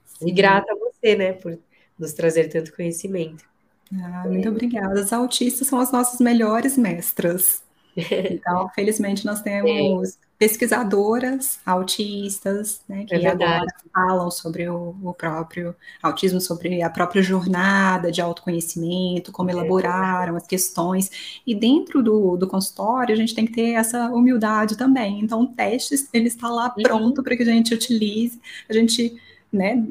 [0.04, 0.28] Sim.
[0.28, 1.58] E grata a você, né, por
[1.98, 3.44] nos trazer tanto conhecimento.
[3.92, 5.00] Ah, muito obrigada.
[5.00, 7.62] As autistas são as nossas melhores mestras.
[7.96, 10.18] Então, felizmente, nós temos é.
[10.38, 17.22] pesquisadoras autistas, né, que é agora falam sobre o, o, próprio autismo, sobre a própria
[17.22, 21.40] jornada de autoconhecimento, como é elaboraram as questões.
[21.46, 25.20] E dentro do, do consultório, a gente tem que ter essa humildade também.
[25.20, 26.82] Então, o teste, ele está lá uhum.
[26.82, 27.24] pronto uhum.
[27.24, 29.20] para que a gente utilize, a gente
[29.52, 29.82] né,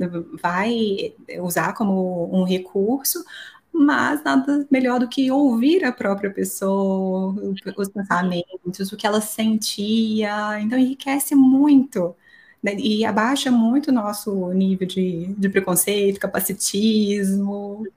[0.41, 3.23] vai usar como um recurso,
[3.71, 7.33] mas nada melhor do que ouvir a própria pessoa,
[7.77, 12.15] os pensamentos, o que ela sentia, então enriquece muito.
[12.61, 17.87] Né, e abaixa muito o nosso nível de, de preconceito, capacitismo.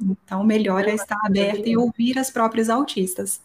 [0.00, 3.42] Então, melhor é estar aberta e ouvir as próprias autistas.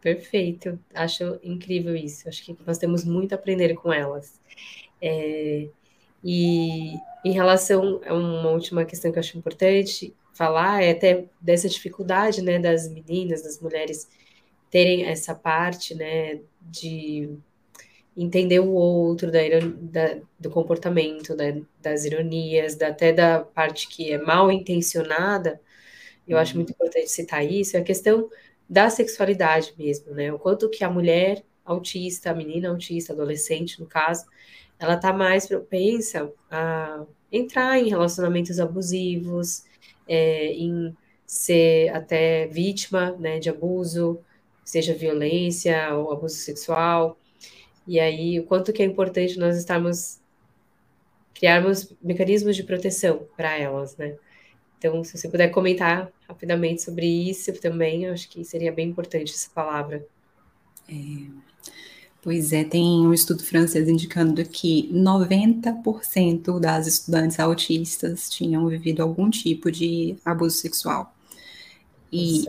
[0.00, 2.28] Perfeito, acho incrível isso.
[2.28, 4.40] Acho que nós temos muito a aprender com elas.
[5.02, 5.68] É,
[6.24, 6.94] e
[7.24, 12.40] em relação a uma última questão que eu acho importante falar, é até dessa dificuldade,
[12.42, 14.08] né, das meninas, das mulheres
[14.70, 17.28] terem essa parte, né, de
[18.16, 19.40] entender o outro, da,
[19.80, 25.60] da do comportamento, né, das ironias, da, até da parte que é mal intencionada,
[26.26, 28.30] eu acho muito importante citar isso, é a questão
[28.68, 33.86] da sexualidade mesmo, né, o quanto que a mulher autista, a menina autista, adolescente, no
[33.86, 34.24] caso,
[34.78, 39.64] ela está mais propensa a entrar em relacionamentos abusivos,
[40.06, 44.18] é, em ser até vítima né, de abuso,
[44.64, 47.18] seja violência ou abuso sexual.
[47.86, 50.20] E aí, o quanto que é importante nós estarmos
[51.34, 54.16] criarmos mecanismos de proteção para elas, né?
[54.76, 59.32] Então, se você puder comentar rapidamente sobre isso também, eu acho que seria bem importante
[59.32, 60.04] essa palavra.
[60.88, 60.94] É,
[62.20, 69.30] Pois é, tem um estudo francês indicando que 90% das estudantes autistas tinham vivido algum
[69.30, 71.14] tipo de abuso sexual.
[72.12, 72.44] E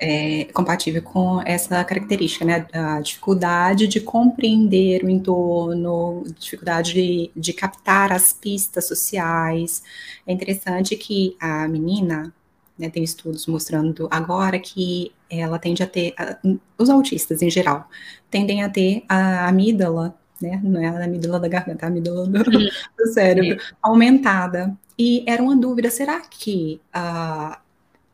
[0.00, 2.66] é compatível com essa característica, né?
[2.72, 9.82] A dificuldade de compreender o entorno, dificuldade de, de captar as pistas sociais.
[10.26, 12.32] É interessante que a menina,
[12.78, 16.38] né, tem estudos mostrando agora que ela tende a ter, a,
[16.78, 17.88] os autistas em geral,
[18.30, 22.44] tendem a ter a amígdala, né, não é a amígdala da garganta, a amígdala do,
[22.44, 24.76] do cérebro, aumentada.
[24.98, 27.56] E era uma dúvida, será que uh,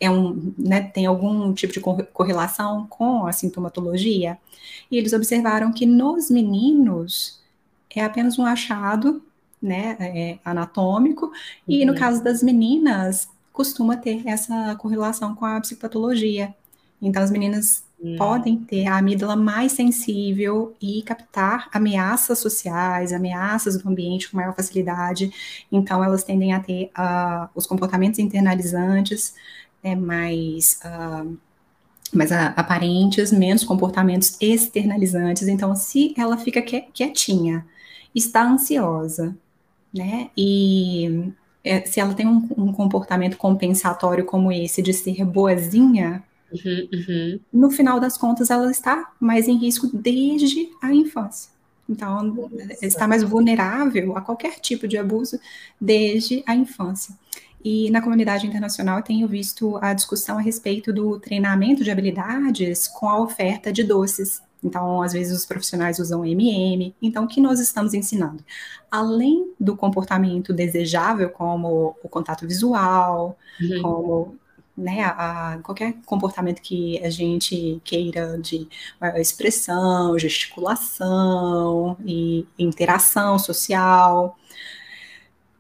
[0.01, 1.81] é um, né, tem algum tipo de
[2.13, 4.39] correlação com a sintomatologia?
[4.91, 7.41] E eles observaram que nos meninos
[7.91, 9.23] é apenas um achado
[9.61, 11.33] né, é, anatômico, uhum.
[11.69, 11.99] e no uhum.
[11.99, 16.55] caso das meninas, costuma ter essa correlação com a psicopatologia.
[17.01, 18.17] Então, as meninas hum.
[18.17, 24.55] podem ter a amígdala mais sensível e captar ameaças sociais, ameaças do ambiente com maior
[24.55, 25.33] facilidade.
[25.71, 29.35] Então, elas tendem a ter uh, os comportamentos internalizantes
[29.83, 31.37] né, mais, uh,
[32.15, 35.49] mais aparentes, menos comportamentos externalizantes.
[35.49, 37.67] Então, se ela fica quietinha,
[38.15, 39.37] está ansiosa,
[39.93, 41.33] né, e
[41.65, 47.41] é, se ela tem um, um, comportamento compensatório como esse de ser boazinha, uhum, uhum.
[47.53, 51.51] no final das contas ela está mais em risco desde a infância.
[51.89, 52.51] Então,
[52.81, 55.39] está mais vulnerável a qualquer tipo de abuso
[55.81, 57.15] desde a infância.
[57.65, 62.89] E na comunidade internacional eu tenho visto a discussão a respeito do treinamento de habilidades
[62.89, 64.43] com a oferta de doces.
[64.63, 66.95] Então, às vezes os profissionais usam MM.
[67.03, 68.45] Então, o que nós estamos ensinando?
[68.91, 73.83] Além do comportamento desejável, como o contato visual, uhum.
[73.83, 74.39] como
[74.77, 78.69] né, a, a, qualquer comportamento que a gente queira de
[79.17, 84.37] expressão, gesticulação e interação social,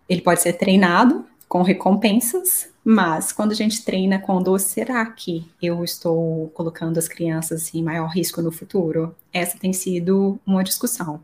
[0.08, 5.48] ele pode ser treinado com recompensas, mas quando a gente treina com doce, será que
[5.62, 9.14] eu estou colocando as crianças em maior risco no futuro?
[9.32, 11.20] Essa tem sido uma discussão.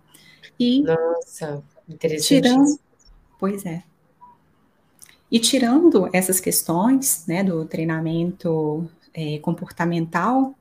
[0.58, 2.42] E Nossa, interessante.
[2.42, 2.78] Tirando,
[3.38, 3.82] pois é.
[5.30, 10.54] E tirando essas questões né, do treinamento é, comportamental,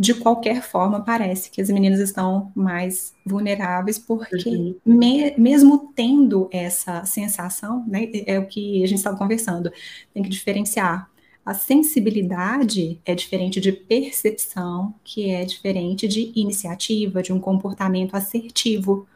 [0.00, 4.74] de qualquer forma, parece que as meninas estão mais vulneráveis, porque uhum.
[4.82, 9.70] me, mesmo tendo essa sensação, né, é o que a gente estava conversando,
[10.14, 11.06] tem que diferenciar.
[11.44, 19.06] A sensibilidade é diferente de percepção, que é diferente de iniciativa, de um comportamento assertivo.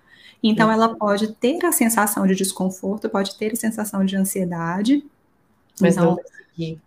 [0.43, 0.75] Então, uhum.
[0.75, 5.03] ela pode ter a sensação de desconforto, pode ter a sensação de ansiedade,
[5.81, 6.79] mas então, não conseguir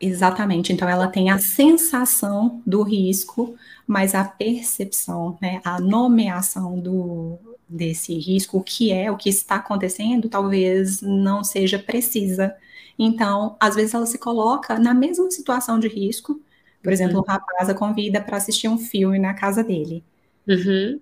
[0.00, 0.72] Exatamente.
[0.72, 7.38] Então, ela tem a sensação do risco, mas a percepção, né, a nomeação do,
[7.68, 12.54] desse risco, o que é, o que está acontecendo, talvez não seja precisa.
[12.98, 16.40] Então, às vezes ela se coloca na mesma situação de risco.
[16.82, 17.22] Por exemplo, uhum.
[17.22, 20.04] um rapaz a convida para assistir um filme na casa dele.
[20.46, 21.00] Uhum.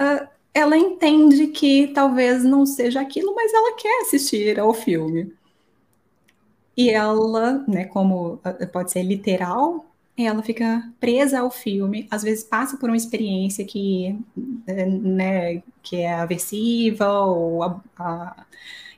[0.00, 5.32] Uh, ela entende que talvez não seja aquilo, mas ela quer assistir ao filme.
[6.76, 9.84] E ela, né, como ah, pode ser literal,
[10.16, 14.18] ela fica presa ao filme, às vezes passa por uma experiência que,
[14.66, 18.46] né, que é aversiva ou a, a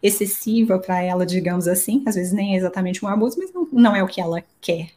[0.03, 2.03] excessiva para ela, digamos assim.
[2.07, 4.91] Às vezes nem é exatamente um abuso, mas não, não é o que ela quer.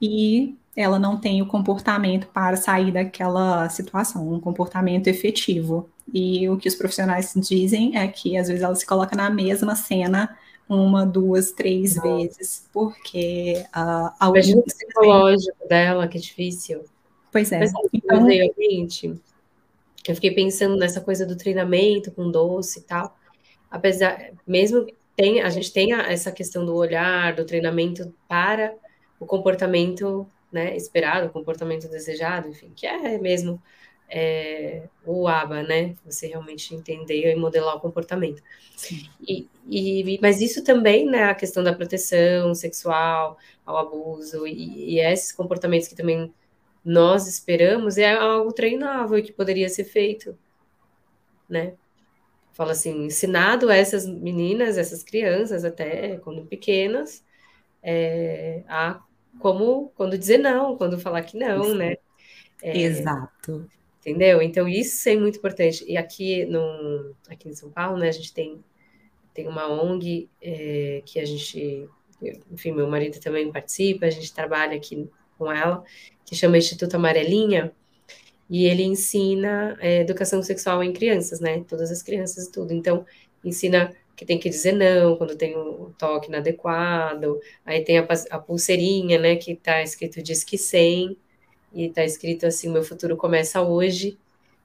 [0.00, 5.88] E ela não tem o comportamento para sair daquela situação, um comportamento efetivo.
[6.12, 9.76] E o que os profissionais dizem é que às vezes ela se coloca na mesma
[9.76, 10.36] cena
[10.70, 12.08] uma, duas, três Nossa.
[12.08, 16.84] vezes, porque uh, a Imagina o psicológico dela, que difícil.
[17.32, 17.58] Pois é.
[17.58, 18.24] Mas, então...
[18.24, 19.20] realmente,
[20.06, 23.18] eu fiquei pensando nessa coisa do treinamento com doce e tal.
[23.68, 28.72] Apesar, mesmo tem, a gente tem essa questão do olhar, do treinamento para
[29.18, 33.60] o comportamento né, esperado, o comportamento desejado, enfim, que é mesmo
[34.10, 35.94] é, o ABA, né?
[36.04, 38.42] Você realmente entender e modelar o comportamento.
[39.26, 41.24] E, e, mas isso também, né?
[41.24, 46.34] A questão da proteção sexual, ao abuso e, e esses comportamentos que também
[46.84, 50.36] nós esperamos é algo treinável e que poderia ser feito,
[51.48, 51.74] né?
[52.52, 57.24] Fala assim, ensinado a essas meninas, essas crianças até quando pequenas,
[57.82, 59.00] é, a
[59.38, 61.96] como quando dizer não, quando falar que não, né?
[62.62, 63.70] É, Exato.
[64.00, 64.40] Entendeu?
[64.40, 65.84] Então, isso é muito importante.
[65.86, 68.64] E aqui, no, aqui em São Paulo, né, a gente tem,
[69.34, 71.86] tem uma ONG é, que a gente,
[72.50, 75.84] enfim, meu marido também participa, a gente trabalha aqui com ela,
[76.24, 77.72] que chama Instituto Amarelinha,
[78.48, 81.62] e ele ensina é, educação sexual em crianças, né?
[81.68, 82.72] Todas as crianças e tudo.
[82.72, 83.06] Então,
[83.44, 88.38] ensina que tem que dizer não quando tem um toque inadequado, aí tem a, a
[88.38, 91.16] pulseirinha, né, que tá escrito Disque 100,
[91.72, 94.18] e está escrito assim: meu futuro começa hoje.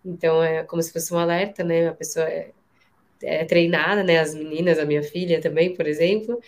[0.04, 1.88] Então é como se fosse um alerta, né?
[1.90, 2.52] A pessoa é,
[3.24, 4.20] é treinada, né?
[4.20, 6.40] As meninas, a minha filha também, por exemplo,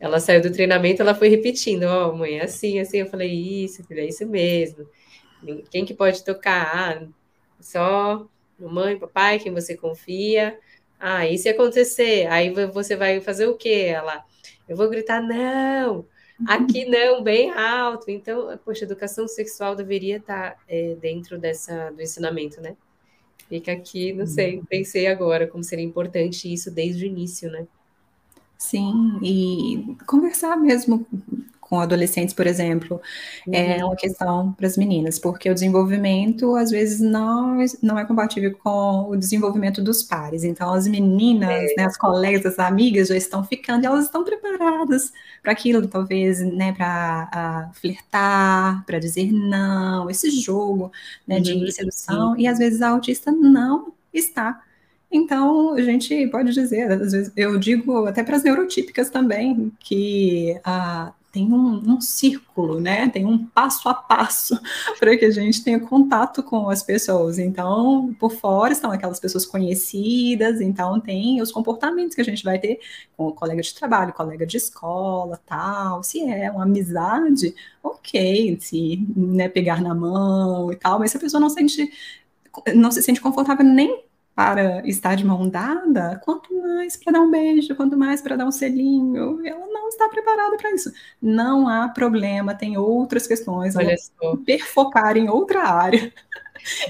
[0.00, 2.98] ela saiu do treinamento, ela foi repetindo: ó, oh, mãe, é assim, assim.
[2.98, 3.30] Eu falei:
[3.64, 4.88] isso, filha, é isso mesmo.
[5.70, 7.02] Quem que pode tocar?
[7.02, 7.08] Ah,
[7.60, 8.26] só
[8.58, 10.58] mamãe, papai, quem você confia.
[10.98, 12.26] Ah, e se acontecer?
[12.28, 13.86] Aí você vai fazer o quê?
[13.88, 14.24] Ela,
[14.68, 16.06] eu vou gritar: não
[16.46, 18.10] Aqui não, bem alto.
[18.10, 22.76] Então, poxa, educação sexual deveria estar é, dentro dessa, do ensinamento, né?
[23.48, 24.64] Fica aqui, não sei, uhum.
[24.64, 27.66] pensei agora como seria importante isso desde o início, né?
[28.56, 31.06] Sim, e conversar mesmo
[31.68, 33.00] com adolescentes, por exemplo,
[33.50, 33.72] é uhum.
[33.72, 38.56] é uma questão para as meninas, porque o desenvolvimento às vezes não, não é compatível
[38.62, 40.44] com o desenvolvimento dos pares.
[40.44, 41.74] Então, as meninas, é.
[41.76, 45.12] né, as colegas, as amigas já estão ficando e elas estão preparadas
[45.42, 50.92] para aquilo, talvez, né, para flertar, para dizer não, esse jogo
[51.26, 51.42] né, uhum.
[51.42, 54.62] de sedução, e às vezes a autista não está.
[55.10, 60.58] Então, a gente pode dizer, às vezes, eu digo até para as neurotípicas também, que
[60.64, 63.08] ah, tem um, um, círculo, né?
[63.08, 64.56] Tem um passo a passo
[65.00, 67.40] para que a gente tenha contato com as pessoas.
[67.40, 72.60] Então, por fora estão aquelas pessoas conhecidas, então tem os comportamentos que a gente vai
[72.60, 72.78] ter
[73.16, 76.04] com o colega de trabalho, colega de escola, tal.
[76.04, 77.52] Se é uma amizade,
[77.82, 81.90] ok, se né, pegar na mão e tal, mas se a pessoa não sente
[82.72, 84.04] não se sente confortável nem
[84.34, 88.46] para estar de mão dada, quanto mais para dar um beijo, quanto mais para dar
[88.46, 90.92] um selinho, ela não está preparada para isso.
[91.22, 96.12] Não há problema, tem outras questões, Olha ela perfocar em outra área.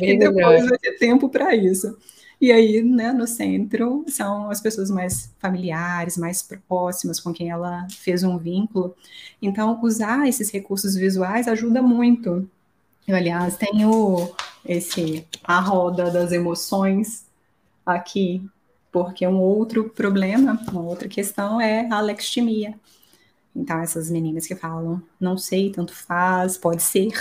[0.01, 1.97] É e depois vai ter tempo para isso.
[2.41, 7.87] E aí, né, no centro, são as pessoas mais familiares, mais próximas, com quem ela
[7.91, 8.95] fez um vínculo.
[9.41, 12.49] Então, usar esses recursos visuais ajuda muito.
[13.07, 14.35] Eu, aliás, tenho
[14.65, 17.25] esse a roda das emoções
[17.85, 18.45] aqui,
[18.93, 22.79] porque um outro problema, uma outra questão é a alextimia.
[23.55, 27.13] Então, essas meninas que falam, não sei, tanto faz, pode ser,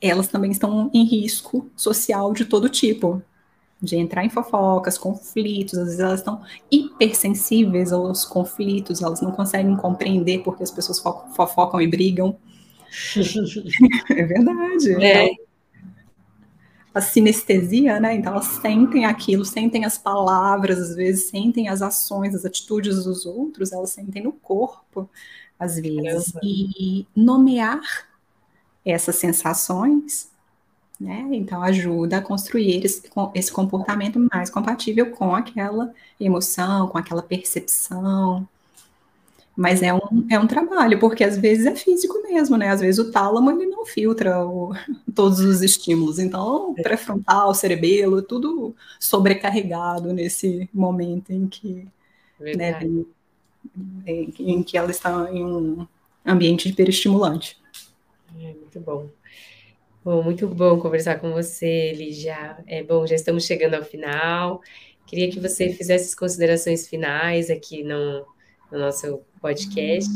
[0.00, 3.22] elas também estão em risco social de todo tipo,
[3.80, 9.76] de entrar em fofocas, conflitos, às vezes elas estão hipersensíveis aos conflitos, elas não conseguem
[9.76, 12.36] compreender porque as pessoas fofocam e brigam.
[14.10, 15.04] é verdade.
[15.04, 15.24] É.
[15.24, 15.49] Então,
[16.94, 18.14] a sinestesia, né?
[18.14, 23.26] Então elas sentem aquilo, sentem as palavras, às vezes sentem as ações, as atitudes dos
[23.26, 25.08] outros, elas sentem no corpo,
[25.58, 26.32] às vezes.
[26.42, 27.80] E nomear
[28.84, 30.30] essas sensações,
[31.00, 31.28] né?
[31.32, 33.02] Então ajuda a construir esse,
[33.34, 38.48] esse comportamento mais compatível com aquela emoção, com aquela percepção.
[39.56, 42.68] Mas é um, é um trabalho, porque às vezes é físico mesmo, né?
[42.68, 44.72] Às vezes o tálamo ele não filtra o,
[45.14, 46.18] todos os estímulos.
[46.18, 46.82] Então, é.
[46.82, 51.86] pré-frontal, cerebelo, tudo sobrecarregado nesse momento em que,
[52.38, 53.06] né, em,
[54.06, 55.86] em, em, que ela está em um
[56.24, 57.58] ambiente hiperestimulante.
[58.40, 59.08] É, muito bom.
[60.02, 62.56] Bom, muito bom conversar com você, Lígia.
[62.66, 64.62] É bom, já estamos chegando ao final.
[65.06, 68.24] Queria que você fizesse as considerações finais aqui no,
[68.70, 70.10] no nosso podcast.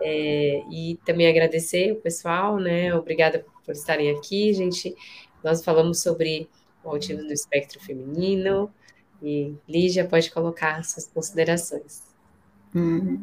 [0.00, 2.94] É, e também agradecer o pessoal, né?
[2.94, 4.94] Obrigada por estarem aqui, gente.
[5.42, 6.48] Nós falamos sobre
[6.84, 8.70] o autismo do espectro feminino.
[9.22, 12.02] E Lígia pode colocar suas considerações.
[12.74, 13.22] Hum.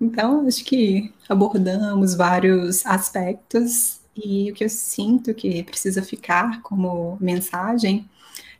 [0.00, 7.16] Então, acho que abordamos vários aspectos e o que eu sinto que precisa ficar como
[7.20, 8.08] mensagem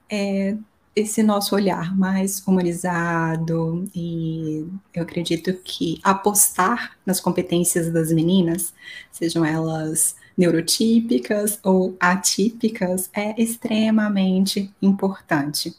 [0.08, 0.56] é
[0.98, 8.72] esse nosso olhar mais humanizado e eu acredito que apostar nas competências das meninas,
[9.12, 15.74] sejam elas neurotípicas ou atípicas, é extremamente importante.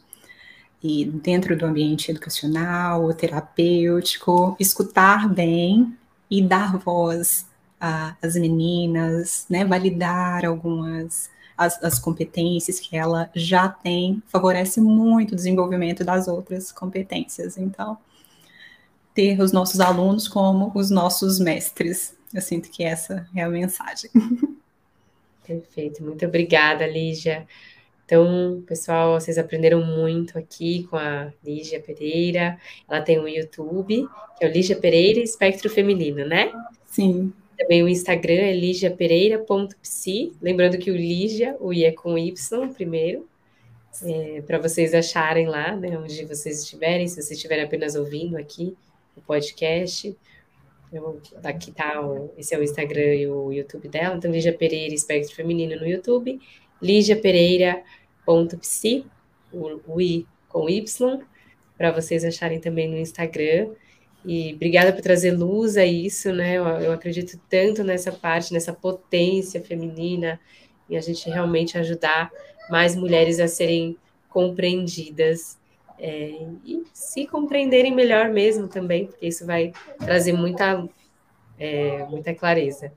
[0.82, 5.96] E dentro do ambiente educacional, terapêutico, escutar bem
[6.30, 7.46] e dar voz
[7.80, 11.30] às meninas, né, validar algumas
[11.60, 17.58] as, as competências que ela já tem, favorece muito o desenvolvimento das outras competências.
[17.58, 17.98] Então,
[19.14, 22.16] ter os nossos alunos como os nossos mestres.
[22.32, 24.10] Eu sinto que essa é a mensagem.
[25.46, 27.46] Perfeito, muito obrigada, Lígia.
[28.06, 32.58] Então, pessoal, vocês aprenderam muito aqui com a Lígia Pereira.
[32.88, 34.08] Ela tem um YouTube,
[34.38, 36.50] que é o Lígia Pereira Espectro Feminino, né?
[36.86, 37.34] Sim.
[37.60, 40.32] Também o Instagram é ligiapereira.psi.
[40.40, 43.28] Lembrando que o Ligia, o I é com Y primeiro,
[44.02, 48.74] é, para vocês acharem lá, né, onde vocês estiverem, se vocês estiverem apenas ouvindo aqui
[49.14, 50.16] o podcast.
[50.90, 54.16] Eu, aqui tá, o, esse é o Instagram e o YouTube dela.
[54.16, 56.40] Então, Lígia Pereira, Espectro Feminino no YouTube.
[56.80, 59.04] ligiapereira.psi,
[59.52, 61.20] o, o I com Y,
[61.76, 63.68] para vocês acharem também no Instagram.
[64.24, 66.54] E obrigada por trazer luz a isso, né?
[66.54, 70.38] Eu, eu, acredito tanto nessa parte, nessa potência feminina,
[70.88, 72.30] e a gente realmente ajudar
[72.68, 73.96] mais mulheres a serem
[74.28, 75.58] compreendidas
[75.98, 80.86] é, e se compreenderem melhor mesmo também, porque isso vai trazer muita,
[81.58, 82.92] é, muita clareza.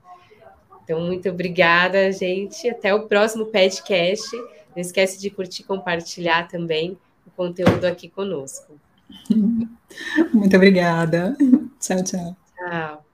[0.82, 2.68] Então, muito obrigada, gente.
[2.68, 4.36] Até o próximo podcast.
[4.74, 8.78] Não esquece de curtir e compartilhar também o conteúdo aqui conosco.
[10.32, 11.36] Muito obrigada.
[11.80, 12.36] Tchau, tchau.
[12.56, 13.04] Tchau.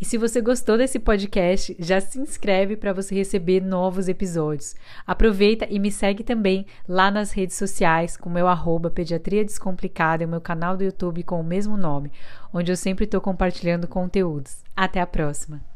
[0.00, 4.74] E se você gostou desse podcast, já se inscreve para você receber novos episódios.
[5.06, 10.26] Aproveita e me segue também lá nas redes sociais com meu arroba Pediatria Descomplicada e
[10.26, 12.12] o meu canal do YouTube com o mesmo nome,
[12.52, 14.62] onde eu sempre estou compartilhando conteúdos.
[14.76, 15.73] Até a próxima!